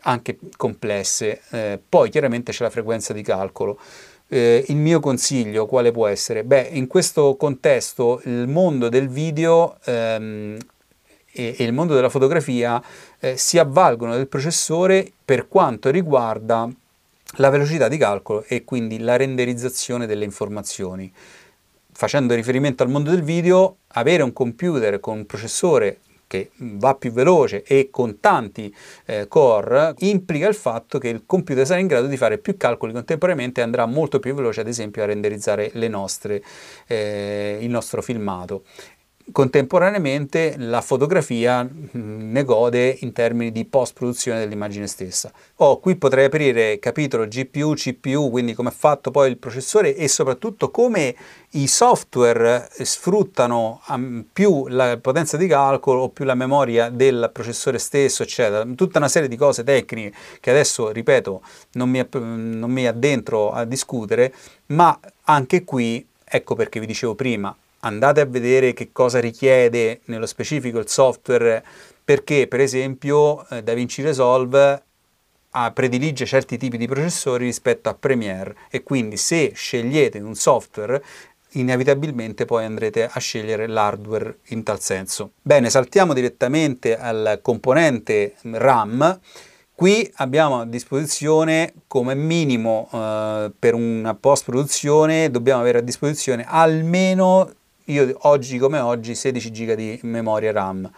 anche 0.03 0.39
complesse. 0.57 1.41
Eh, 1.51 1.81
poi 1.89 2.11
chiaramente 2.11 2.53
c'è 2.53 2.63
la 2.63 2.71
frequenza 2.71 3.13
di 3.15 3.23
calcolo. 3.23 3.79
Eh, 4.35 4.65
il 4.67 4.77
mio 4.79 4.99
consiglio 4.99 5.65
quale 5.65 5.93
può 5.93 6.09
essere? 6.09 6.43
Beh, 6.43 6.71
in 6.73 6.89
questo 6.89 7.37
contesto 7.37 8.21
il 8.25 8.49
mondo 8.49 8.89
del 8.89 9.09
video 9.09 9.79
ehm, 9.85 10.57
e, 11.31 11.55
e, 11.57 11.63
il 11.63 11.73
mondo 11.73 11.95
della 11.95 12.09
fotografia 12.09 12.83
eh, 13.21 13.37
si 13.37 13.61
avvalgono 13.61 14.17
del 14.17 14.27
processore 14.27 15.09
per 15.25 15.47
quanto 15.47 15.89
riguarda 15.89 16.69
la 17.37 17.49
velocità 17.49 17.87
di 17.87 17.97
calcolo 17.97 18.43
e 18.49 18.65
quindi 18.65 18.99
la 18.99 19.15
renderizzazione 19.15 20.05
delle 20.05 20.25
informazioni. 20.25 21.13
Facendo 21.93 22.35
riferimento 22.35 22.83
al 22.83 22.91
mondo 22.91 23.11
del 23.11 23.23
video, 23.23 23.77
avere 23.87 24.25
un 24.25 24.33
computer 24.33 24.99
con 24.99 25.19
un 25.19 25.27
processore 25.27 25.99
che 26.27 26.51
va 26.57 26.95
più 26.95 27.13
veloce 27.13 27.63
e 27.63 27.89
con 27.91 28.21
tanti 28.21 28.75
eh, 29.07 29.29
core 29.29 29.95
implica 29.99 30.49
il 30.49 30.55
fatto 30.55 30.99
che 30.99 31.09
il 31.09 31.23
computer 31.27 31.67
sarà 31.67 31.81
in 31.81 31.87
grado 31.87 32.07
di 32.07 32.17
fare 32.17 32.39
più 32.39 32.57
calcoli 32.57 32.93
contemporaneamente 32.93 33.61
e 33.61 33.65
andrà 33.65 33.87
molto 33.87 34.19
più 34.19 34.35
veloce 34.35 34.61
ad 34.61 34.69
esempio 34.69 35.03
a 35.03 35.07
renderizzare 35.07 35.71
nostre, 35.89 36.43
eh, 36.87 37.59
il 37.61 37.71
nostro 37.71 38.03
filmato 38.03 38.65
contemporaneamente 39.33 40.55
la 40.59 40.81
fotografia 40.81 41.65
mm, 41.65 42.33
ne 42.33 42.45
gode 42.45 42.97
in 43.01 43.13
termini 43.13 43.51
di 43.53 43.65
post-produzione 43.65 44.39
dell'immagine 44.39 44.87
stessa. 44.87 45.33
Oh, 45.57 45.81
qui 45.81 45.97
potrei 45.97 46.27
aprire 46.27 46.79
capitolo 46.79 47.27
GPU, 47.27 47.75
CPU, 47.75 48.31
quindi 48.31 48.55
come 48.55 48.69
è 48.69 48.73
fatto 48.73 49.11
poi 49.11 49.31
il 49.31 49.39
processore 49.39 49.97
e 49.97 50.09
soprattutto 50.09 50.71
come 50.71 51.15
i 51.51 51.67
software 51.67 52.69
sfruttano 52.71 53.81
più 54.33 54.67
la 54.69 54.99
potenza 54.99 55.37
di 55.37 55.47
calcolo 55.47 56.03
o 56.03 56.09
più 56.11 56.25
la 56.25 56.35
memoria 56.35 56.91
del 56.91 57.31
processore 57.33 57.79
stesso, 57.79 58.23
eccetera. 58.23 58.65
Tutta 58.75 58.99
una 58.99 59.09
serie 59.09 59.29
di 59.29 59.37
cose 59.37 59.65
tecniche 59.65 60.13
che 60.41 60.51
adesso, 60.51 60.91
ripeto, 60.91 61.43
non 61.73 61.89
mi, 61.89 62.07
non 62.13 62.71
mi 62.71 62.87
addentro 62.87 63.53
a 63.53 63.65
discutere, 63.65 64.35
ma 64.67 64.99
anche 65.25 65.65
qui, 65.65 66.07
ecco 66.25 66.55
perché 66.55 66.81
vi 66.81 66.87
dicevo 66.87 67.15
prima, 67.15 67.55
andate 67.85 68.21
a 68.21 68.27
vedere 68.27 68.73
che 68.73 68.91
cosa 68.93 69.21
richiede 69.21 70.01
nello 70.07 70.27
specifico 70.27 70.79
il 70.79 70.89
software 70.89 71.65
perché 72.05 72.47
per 72.49 72.61
esempio 72.61 73.47
eh, 73.49 73.63
DaVinci 73.63 74.03
Resolve 74.03 74.83
ah, 75.51 75.71
predilige 75.73 76.27
certi 76.27 76.57
tipi 76.57 76.77
di 76.77 76.87
processori 76.87 77.45
rispetto 77.45 77.89
a 77.89 77.95
Premiere 77.95 78.57
e 78.71 78.83
quindi 78.83 79.17
se 79.17 79.53
scegliete 79.55 80.19
un 80.19 80.35
software 80.35 81.03
inevitabilmente 81.53 82.45
poi 82.47 82.65
andrete 82.65 83.09
a 83.11 83.19
scegliere 83.21 83.69
l'hardware 83.69 84.39
in 84.49 84.65
tal 84.65 84.81
senso. 84.81 85.33
Bene, 85.41 85.71
saltiamo 85.71 86.13
direttamente 86.13 86.99
al 86.99 87.39
componente 87.43 88.35
RAM. 88.43 89.21
Qui 89.73 90.11
abbiamo 90.17 90.61
a 90.61 90.67
disposizione 90.67 91.73
come 91.87 92.15
minimo 92.15 92.89
eh, 92.93 93.53
per 93.57 93.75
una 93.75 94.15
post 94.15 94.45
produzione 94.45 95.31
dobbiamo 95.31 95.61
avere 95.61 95.79
a 95.79 95.83
disposizione 95.83 96.45
almeno 96.47 97.51
io 97.87 98.15
oggi 98.23 98.59
come 98.59 98.79
oggi 98.79 99.15
16 99.15 99.51
giga 99.51 99.75
di 99.75 99.99
memoria 100.03 100.53
RAM 100.53 100.91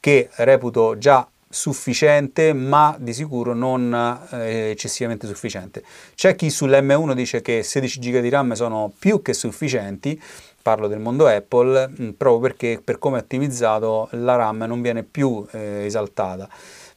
che 0.00 0.30
reputo 0.36 0.96
già 0.96 1.26
sufficiente 1.48 2.54
ma 2.54 2.96
di 2.98 3.12
sicuro 3.12 3.52
non 3.52 3.92
eh, 4.30 4.70
eccessivamente 4.70 5.26
sufficiente. 5.26 5.82
C'è 6.14 6.34
chi 6.34 6.48
sull'M1 6.48 7.12
dice 7.12 7.42
che 7.42 7.62
16 7.62 8.00
giga 8.00 8.20
di 8.20 8.30
RAM 8.30 8.52
sono 8.54 8.90
più 8.98 9.20
che 9.20 9.34
sufficienti, 9.34 10.20
parlo 10.62 10.88
del 10.88 10.98
mondo 10.98 11.26
Apple, 11.26 11.88
mm, 11.88 12.08
proprio 12.10 12.40
perché 12.40 12.80
per 12.82 12.98
come 12.98 13.18
è 13.18 13.20
ottimizzato 13.20 14.08
la 14.12 14.36
RAM 14.36 14.62
non 14.62 14.80
viene 14.80 15.02
più 15.02 15.46
eh, 15.52 15.84
esaltata 15.84 16.48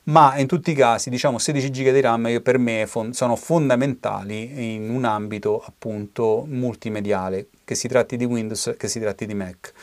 ma 0.06 0.38
in 0.38 0.45
tutti 0.45 0.71
i 0.71 0.76
casi 0.76 1.10
diciamo 1.10 1.39
16 1.39 1.71
GB 1.71 1.89
di 1.91 2.02
RAM 2.02 2.41
per 2.41 2.60
me 2.60 2.86
fon 2.86 3.13
sono 3.13 3.36
fondamentali 3.36 4.76
in 4.76 4.89
un 4.89 5.04
ambito 5.04 5.63
appunto 5.65 6.45
multimediale, 6.48 7.48
che 7.65 7.75
si 7.75 7.88
tratti 7.89 8.15
di 8.15 8.23
Windows, 8.23 8.75
che 8.78 8.88
si 8.88 8.99
tratti 8.99 9.25
di 9.25 9.34
Mac. 9.34 9.73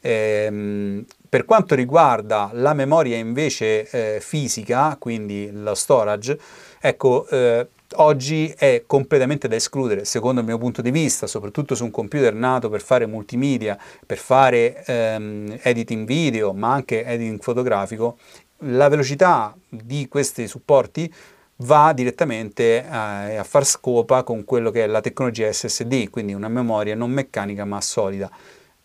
Ehm, 0.00 1.04
per 1.28 1.44
quanto 1.44 1.74
riguarda 1.74 2.50
la 2.54 2.74
memoria 2.74 3.16
invece 3.16 3.88
eh, 3.90 4.20
fisica, 4.20 4.96
quindi 4.98 5.50
lo 5.52 5.74
storage, 5.74 6.38
ecco, 6.80 7.26
eh, 7.28 7.66
oggi 7.96 8.52
è 8.56 8.84
completamente 8.86 9.48
da 9.48 9.56
escludere, 9.56 10.04
secondo 10.04 10.40
il 10.40 10.46
mio 10.46 10.58
punto 10.58 10.82
di 10.82 10.90
vista, 10.90 11.26
soprattutto 11.26 11.74
su 11.74 11.84
un 11.84 11.90
computer 11.90 12.34
nato 12.34 12.68
per 12.68 12.80
fare 12.80 13.06
multimedia, 13.06 13.78
per 14.04 14.18
fare 14.18 14.84
ehm, 14.84 15.58
editing 15.62 16.06
video, 16.06 16.52
ma 16.52 16.72
anche 16.72 17.04
editing 17.04 17.40
fotografico, 17.40 18.18
la 18.64 18.88
velocità 18.88 19.56
di 19.68 20.08
questi 20.08 20.46
supporti 20.46 21.12
va 21.56 21.92
direttamente 21.92 22.84
a, 22.88 23.28
eh, 23.28 23.36
a 23.36 23.44
far 23.44 23.64
scopa 23.64 24.22
con 24.22 24.44
quello 24.44 24.70
che 24.70 24.84
è 24.84 24.86
la 24.86 25.00
tecnologia 25.00 25.52
SSD, 25.52 26.10
quindi 26.10 26.32
una 26.32 26.48
memoria 26.48 26.94
non 26.94 27.10
meccanica 27.10 27.64
ma 27.64 27.80
solida. 27.80 28.30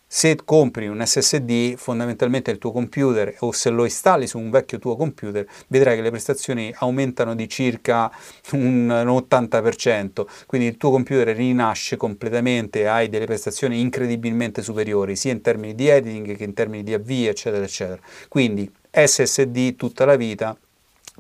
Se 0.10 0.38
compri 0.46 0.88
un 0.88 1.06
SSD, 1.06 1.76
fondamentalmente 1.76 2.50
il 2.50 2.60
tuo 2.60 2.72
computer 2.72 3.36
o 3.40 3.52
se 3.52 3.70
lo 3.70 3.84
installi 3.84 4.26
su 4.26 4.40
un 4.40 4.50
vecchio 4.50 4.80
tuo 4.80 4.96
computer, 4.96 5.46
vedrai 5.68 5.98
che 5.98 6.02
le 6.02 6.12
prestazioni 6.12 6.74
aumentano 6.78 7.36
di 7.36 7.50
circa 7.50 8.10
un 8.54 8.88
80%, 8.88 10.26
quindi 10.46 10.68
il 10.68 10.78
tuo 10.78 10.92
computer 10.92 11.36
rinasce 11.36 11.98
completamente, 11.98 12.88
hai 12.88 13.10
delle 13.10 13.26
prestazioni 13.26 13.82
incredibilmente 13.82 14.62
superiori, 14.62 15.18
sia 15.18 15.34
in 15.34 15.42
termini 15.42 15.76
di 15.76 15.90
editing 15.90 16.38
che 16.38 16.44
in 16.46 16.54
termini 16.54 16.84
di 16.84 16.94
avvii, 16.94 17.28
eccetera, 17.28 17.66
eccetera. 17.66 18.02
Quindi 18.30 18.72
SSD 18.90 19.76
tutta 19.76 20.06
la 20.06 20.16
vita, 20.16 20.58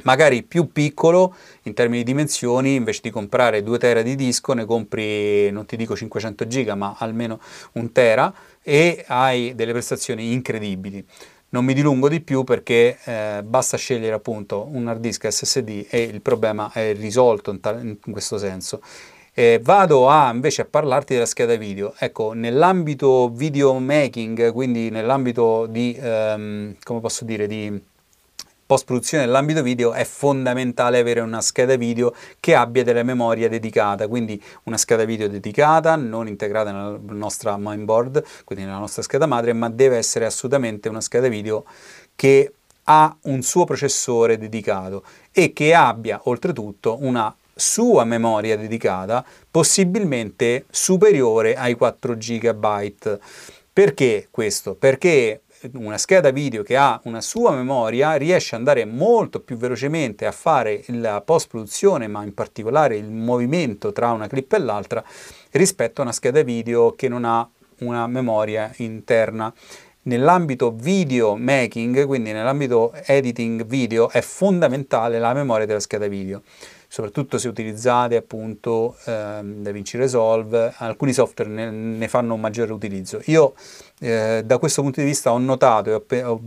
magari 0.03 0.43
più 0.43 0.71
piccolo 0.71 1.35
in 1.63 1.73
termini 1.73 2.03
di 2.03 2.11
dimensioni, 2.11 2.75
invece 2.75 3.01
di 3.03 3.09
comprare 3.09 3.63
2 3.63 3.77
tera 3.77 4.01
di 4.01 4.15
disco 4.15 4.53
ne 4.53 4.65
compri, 4.65 5.49
non 5.51 5.65
ti 5.65 5.75
dico 5.75 5.95
500 5.95 6.47
giga, 6.47 6.75
ma 6.75 6.95
almeno 6.97 7.39
un 7.73 7.91
tera 7.91 8.33
e 8.61 9.03
hai 9.07 9.55
delle 9.55 9.71
prestazioni 9.71 10.33
incredibili. 10.33 11.05
Non 11.49 11.63
mi 11.63 11.73
dilungo 11.73 12.09
di 12.09 12.19
più 12.19 12.43
perché 12.43 12.97
eh, 13.05 13.41
basta 13.43 13.77
scegliere 13.77 14.13
appunto 14.13 14.67
un 14.69 14.87
hard 14.87 14.99
disk 14.99 15.27
SSD 15.27 15.87
e 15.89 16.01
il 16.01 16.21
problema 16.21 16.69
è 16.73 16.93
risolto 16.93 17.51
in, 17.51 17.59
in 18.03 18.11
questo 18.11 18.37
senso. 18.37 18.81
Eh, 19.33 19.59
vado 19.61 20.09
a, 20.09 20.31
invece 20.33 20.63
a 20.63 20.65
parlarti 20.65 21.13
della 21.13 21.25
scheda 21.25 21.55
video. 21.55 21.93
Ecco, 21.99 22.33
nell'ambito 22.33 23.29
videomaking, 23.29 24.51
quindi 24.51 24.89
nell'ambito 24.89 25.67
di, 25.67 25.95
ehm, 25.97 26.75
come 26.83 26.99
posso 26.99 27.23
dire, 27.23 27.47
di 27.47 27.79
post-produzione 28.67 29.23
nell'ambito 29.23 29.63
video 29.63 29.93
è 29.93 30.03
fondamentale 30.03 30.99
avere 30.99 31.21
una 31.21 31.39
scheda 31.39 31.77
video 31.77 32.13
che 32.41 32.53
abbia 32.53 32.83
delle 32.83 33.01
memorie 33.01 33.47
dedicate, 33.47 34.07
quindi 34.07 34.39
una 34.63 34.77
scheda 34.77 35.05
video 35.05 35.29
dedicata, 35.29 35.95
non 35.95 36.27
integrata 36.27 36.71
nella 36.71 36.99
nostra 37.13 37.55
mainboard, 37.55 38.23
quindi 38.43 38.65
nella 38.65 38.77
nostra 38.77 39.01
scheda 39.01 39.25
madre, 39.25 39.53
ma 39.53 39.69
deve 39.69 39.95
essere 39.95 40.25
assolutamente 40.25 40.89
una 40.89 40.99
scheda 40.99 41.29
video 41.29 41.63
che 42.13 42.51
ha 42.83 43.15
un 43.23 43.41
suo 43.41 43.63
processore 43.63 44.37
dedicato 44.37 45.03
e 45.31 45.53
che 45.53 45.73
abbia 45.73 46.19
oltretutto 46.25 46.97
una 47.01 47.33
sua 47.55 48.03
memoria 48.03 48.57
dedicata, 48.57 49.25
possibilmente 49.49 50.65
superiore 50.69 51.55
ai 51.55 51.75
4 51.75 52.15
GB. 52.15 53.19
Perché 53.71 54.27
questo? 54.29 54.75
Perché 54.75 55.41
una 55.73 55.97
scheda 55.97 56.31
video 56.31 56.63
che 56.63 56.77
ha 56.77 56.99
una 57.05 57.21
sua 57.21 57.51
memoria 57.51 58.15
riesce 58.15 58.55
ad 58.55 58.61
andare 58.61 58.85
molto 58.85 59.39
più 59.39 59.57
velocemente 59.57 60.25
a 60.25 60.31
fare 60.31 60.83
la 60.87 61.21
post 61.21 61.47
produzione, 61.47 62.07
ma 62.07 62.23
in 62.23 62.33
particolare 62.33 62.97
il 62.97 63.09
movimento 63.09 63.91
tra 63.91 64.11
una 64.11 64.27
clip 64.27 64.53
e 64.53 64.59
l'altra, 64.59 65.03
rispetto 65.51 66.01
a 66.01 66.03
una 66.03 66.13
scheda 66.13 66.41
video 66.43 66.93
che 66.93 67.07
non 67.07 67.25
ha 67.25 67.47
una 67.79 68.07
memoria 68.07 68.71
interna. 68.77 69.53
Nell'ambito 70.03 70.71
video 70.71 71.35
making, 71.35 72.05
quindi 72.05 72.31
nell'ambito 72.31 72.93
editing 73.05 73.65
video, 73.65 74.09
è 74.09 74.21
fondamentale 74.21 75.19
la 75.19 75.33
memoria 75.33 75.65
della 75.65 75.81
scheda 75.81 76.07
video 76.07 76.41
soprattutto 76.87 77.37
se 77.37 77.49
utilizzate 77.49 78.15
appunto 78.15 78.95
ehm, 79.05 79.61
DaVinci 79.61 79.97
Resolve, 79.97 80.73
alcuni 80.77 81.11
software 81.11 81.49
ne, 81.49 81.69
ne, 81.69 82.07
fanno 82.07 82.33
un 82.33 82.39
maggiore 82.39 82.71
utilizzo. 82.71 83.19
Io 83.25 83.53
eh, 83.99 84.43
da 84.45 84.57
questo 84.57 84.81
punto 84.81 85.01
di 85.01 85.07
vista 85.07 85.31
ho 85.31 85.37
notato 85.37 85.89
e 86.07 86.23
ho, 86.23 86.31
ho 86.31 86.41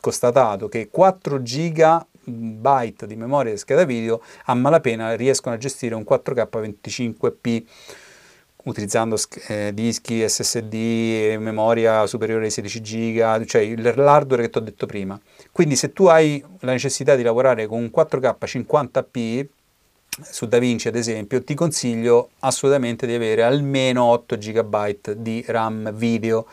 constatato 0.00 0.68
che 0.68 0.88
4 0.90 1.42
GB 1.42 1.92
di 2.24 3.16
memoria 3.16 3.52
di 3.52 3.58
scheda 3.58 3.84
video 3.84 4.22
a 4.46 4.54
malapena 4.54 5.14
riescono 5.14 5.54
a 5.54 5.58
gestire 5.58 5.94
un 5.94 6.04
4K 6.08 6.48
25p 6.50 7.62
utilizzando 8.64 9.16
eh, 9.48 9.72
dischi 9.74 10.26
SSD, 10.26 11.36
memoria 11.38 12.06
superiore 12.06 12.44
ai 12.44 12.50
16 12.50 12.80
GB, 12.80 13.44
cioè 13.44 13.74
l'hardware 13.76 14.42
che 14.42 14.50
ti 14.50 14.58
ho 14.58 14.60
detto 14.62 14.86
prima. 14.86 15.20
Quindi 15.52 15.76
se 15.76 15.92
tu 15.92 16.06
hai 16.06 16.42
la 16.60 16.72
necessità 16.72 17.14
di 17.14 17.22
lavorare 17.22 17.66
con 17.66 17.78
un 17.78 17.90
4K 17.94 18.36
50p, 18.40 19.46
su 20.22 20.46
DaVinci 20.46 20.88
ad 20.88 20.96
esempio, 20.96 21.42
ti 21.42 21.54
consiglio 21.54 22.30
assolutamente 22.40 23.06
di 23.06 23.14
avere 23.14 23.42
almeno 23.42 24.04
8 24.04 24.36
GB 24.36 25.10
di 25.16 25.44
RAM 25.46 25.92
video. 25.92 26.46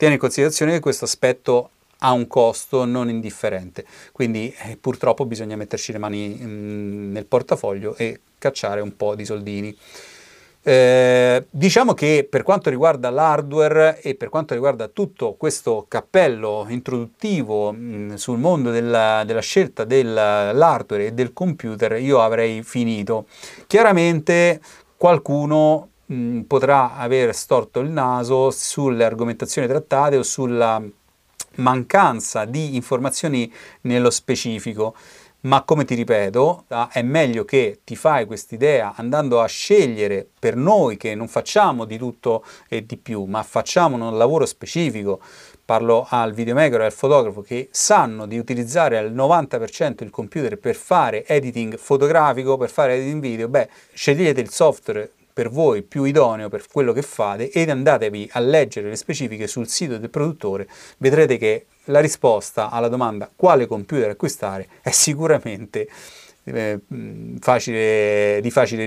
Tieni 0.00 0.14
in 0.14 0.20
considerazione 0.20 0.72
che 0.72 0.80
questo 0.80 1.04
aspetto 1.04 1.72
ha 1.98 2.12
un 2.12 2.26
costo 2.26 2.86
non 2.86 3.10
indifferente, 3.10 3.84
quindi 4.12 4.50
eh, 4.64 4.78
purtroppo 4.80 5.26
bisogna 5.26 5.56
metterci 5.56 5.92
le 5.92 5.98
mani 5.98 6.28
mh, 6.28 6.46
mm, 6.46 7.12
nel 7.12 7.26
portafoglio 7.26 7.94
e 7.96 8.20
cacciare 8.38 8.80
un 8.80 8.96
po' 8.96 9.14
di 9.14 9.26
soldini. 9.26 9.76
Eh, 10.62 11.44
diciamo 11.50 11.92
che 11.92 12.26
per 12.30 12.44
quanto 12.44 12.70
riguarda 12.70 13.10
l'hardware 13.10 14.00
e 14.00 14.14
per 14.14 14.30
quanto 14.30 14.54
riguarda 14.54 14.88
tutto 14.88 15.34
questo 15.34 15.84
cappello 15.86 16.64
introduttivo 16.70 17.70
mh, 17.70 17.76
mm, 17.76 18.14
sul 18.14 18.38
mondo 18.38 18.70
della, 18.70 19.22
della 19.26 19.40
scelta 19.40 19.84
dell'hardware 19.84 21.08
e 21.08 21.12
del 21.12 21.34
computer, 21.34 22.00
io 22.00 22.22
avrei 22.22 22.62
finito. 22.62 23.26
Chiaramente 23.66 24.62
qualcuno 24.96 25.88
mh, 26.10 26.14
mm, 26.14 26.40
potrà 26.42 26.96
aver 26.96 27.34
storto 27.34 27.80
il 27.80 27.90
naso 27.90 28.50
sulle 28.50 29.04
argomentazioni 29.04 29.66
trattate 29.66 30.16
o 30.16 30.22
sulla 30.22 30.82
mancanza 31.56 32.44
di 32.44 32.76
informazioni 32.76 33.52
nello 33.82 34.10
specifico. 34.10 34.94
Ma 35.42 35.62
come 35.62 35.86
ti 35.86 35.94
ripeto, 35.94 36.66
è 36.92 37.00
meglio 37.00 37.46
che 37.46 37.80
ti 37.82 37.96
fai 37.96 38.26
quest'idea 38.26 38.92
andando 38.94 39.40
a 39.40 39.46
scegliere 39.46 40.28
per 40.38 40.54
noi 40.54 40.98
che 40.98 41.14
non 41.14 41.28
facciamo 41.28 41.86
di 41.86 41.96
tutto 41.96 42.44
e 42.68 42.84
di 42.84 42.98
più, 42.98 43.24
ma 43.24 43.42
facciamo 43.42 43.96
un 43.96 44.18
lavoro 44.18 44.44
specifico, 44.44 45.18
parlo 45.64 46.06
al 46.10 46.34
videomaker 46.34 46.82
e 46.82 46.84
al 46.84 46.92
fotografo 46.92 47.40
che 47.40 47.68
sanno 47.70 48.26
di 48.26 48.36
utilizzare 48.36 48.98
al 48.98 49.14
90% 49.14 50.04
il 50.04 50.10
computer 50.10 50.58
per 50.58 50.74
fare 50.74 51.24
editing 51.26 51.78
fotografico, 51.78 52.58
per 52.58 52.68
fare 52.68 52.96
editing 52.96 53.22
video, 53.22 53.48
beh, 53.48 53.68
scegliete 53.94 54.42
il 54.42 54.50
software 54.50 55.10
per 55.40 55.48
voi 55.48 55.80
più 55.80 56.04
idoneo 56.04 56.50
per 56.50 56.66
quello 56.70 56.92
che 56.92 57.00
fate 57.00 57.50
ed 57.50 57.70
andatevi 57.70 58.28
a 58.32 58.40
leggere 58.40 58.90
le 58.90 58.96
specifiche 58.96 59.46
sul 59.46 59.68
sito 59.68 59.96
del 59.96 60.10
produttore, 60.10 60.68
vedrete 60.98 61.38
che 61.38 61.64
la 61.84 62.00
risposta 62.00 62.68
alla 62.68 62.88
domanda 62.88 63.30
quale 63.34 63.66
computer 63.66 64.10
acquistare 64.10 64.68
è 64.82 64.90
sicuramente 64.90 65.88
eh, 66.44 66.78
facile, 67.38 68.40
di 68.42 68.50
facile 68.50 68.84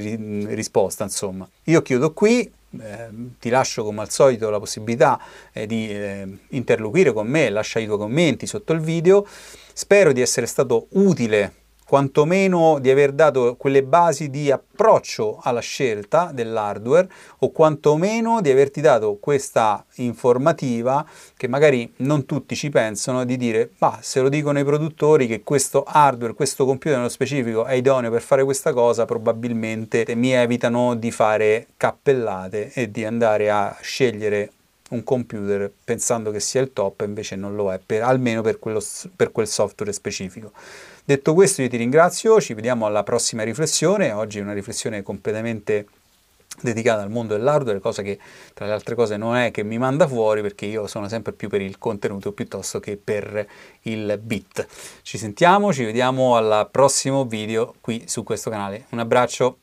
risposta. 0.53 1.03
Insomma. 1.03 1.49
Io 1.63 1.81
chiudo 1.81 2.13
qui, 2.13 2.41
eh, 2.43 3.09
ti 3.39 3.49
lascio 3.49 3.83
come 3.83 4.01
al 4.01 4.11
solito 4.11 4.51
la 4.51 4.59
possibilità 4.59 5.19
eh, 5.53 5.65
di 5.65 5.89
eh, 5.89 6.27
interloquire 6.49 7.13
con 7.13 7.25
me, 7.25 7.49
lascia 7.49 7.79
i 7.79 7.85
tuoi 7.85 7.97
commenti 7.97 8.45
sotto 8.45 8.73
il 8.73 8.79
video. 8.79 9.25
Spero 9.73 10.11
di 10.11 10.21
essere 10.21 10.45
stato 10.45 10.85
utile 10.91 11.62
quantomeno 11.85 12.79
di 12.79 12.89
aver 12.89 13.11
dato 13.11 13.55
quelle 13.57 13.83
basi 13.83 14.29
di 14.29 14.51
approccio 14.51 15.39
alla 15.41 15.59
scelta 15.59 16.31
dell'hardware 16.33 17.09
o 17.39 17.51
quantomeno 17.51 18.41
di 18.41 18.49
averti 18.49 18.81
dato 18.81 19.17
questa 19.19 19.85
informativa 19.95 21.05
che 21.35 21.47
magari 21.47 21.91
non 21.97 22.25
tutti 22.25 22.55
ci 22.55 22.69
pensano 22.69 23.25
di 23.25 23.37
dire 23.37 23.71
ma 23.79 23.99
se 24.01 24.21
lo 24.21 24.29
dicono 24.29 24.59
i 24.59 24.63
produttori 24.63 25.27
che 25.27 25.43
questo 25.43 25.83
hardware, 25.85 26.33
questo 26.33 26.65
computer 26.65 26.97
nello 26.97 27.09
specifico 27.09 27.65
è 27.65 27.73
idoneo 27.73 28.11
per 28.11 28.21
fare 28.21 28.43
questa 28.43 28.73
cosa 28.73 29.05
probabilmente 29.05 30.05
mi 30.15 30.31
evitano 30.31 30.95
di 30.95 31.11
fare 31.11 31.67
cappellate 31.77 32.71
e 32.73 32.91
di 32.91 33.05
andare 33.05 33.49
a 33.49 33.77
scegliere 33.81 34.51
un 34.89 35.03
computer 35.03 35.71
pensando 35.83 36.31
che 36.31 36.39
sia 36.39 36.61
il 36.61 36.71
top 36.71 37.01
invece 37.01 37.35
non 37.35 37.55
lo 37.55 37.71
è, 37.73 37.79
per, 37.83 38.03
almeno 38.03 38.41
per, 38.41 38.59
quello, 38.59 38.81
per 39.15 39.31
quel 39.31 39.47
software 39.47 39.91
specifico. 39.91 40.51
Detto 41.05 41.33
questo 41.33 41.61
io 41.61 41.67
ti 41.67 41.75
ringrazio, 41.75 42.39
ci 42.39 42.53
vediamo 42.53 42.85
alla 42.85 43.03
prossima 43.03 43.43
riflessione, 43.43 44.13
oggi 44.13 44.39
una 44.39 44.53
riflessione 44.53 45.03
completamente 45.03 45.85
dedicata 46.61 47.01
al 47.01 47.09
mondo 47.09 47.35
dell'hardware, 47.35 47.81
cosa 47.81 48.01
che 48.01 48.17
tra 48.53 48.65
le 48.65 48.71
altre 48.71 48.95
cose 48.95 49.17
non 49.17 49.35
è 49.35 49.51
che 49.51 49.63
mi 49.63 49.77
manda 49.77 50.07
fuori 50.07 50.41
perché 50.41 50.65
io 50.65 50.87
sono 50.87 51.09
sempre 51.09 51.33
più 51.33 51.49
per 51.49 51.59
il 51.59 51.77
contenuto 51.77 52.31
piuttosto 52.31 52.79
che 52.79 52.95
per 52.95 53.45
il 53.81 54.17
bit. 54.23 54.65
Ci 55.01 55.17
sentiamo, 55.17 55.73
ci 55.73 55.83
vediamo 55.83 56.37
al 56.37 56.69
prossimo 56.71 57.25
video 57.25 57.75
qui 57.81 58.05
su 58.07 58.23
questo 58.23 58.49
canale. 58.49 58.85
Un 58.91 58.99
abbraccio! 58.99 59.62